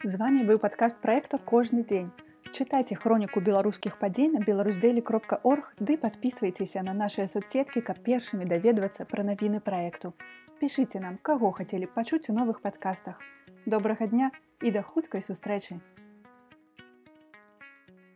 [0.05, 2.11] З вами быў падкаст проекта кожны дзень.
[2.55, 8.45] Чытайце хроніку беларускіх падзей на беларусдэлі кропка орг ды падпісвайцеся на нашыя соцсеткі, каб першымі
[8.45, 10.13] даведвацца пра навіны праекту.
[10.61, 13.21] Пішыце нам, каго хацелі пачуць у новых падкастах.
[13.65, 14.31] Добрага дня
[14.61, 15.81] і да хуткай сустрэчы!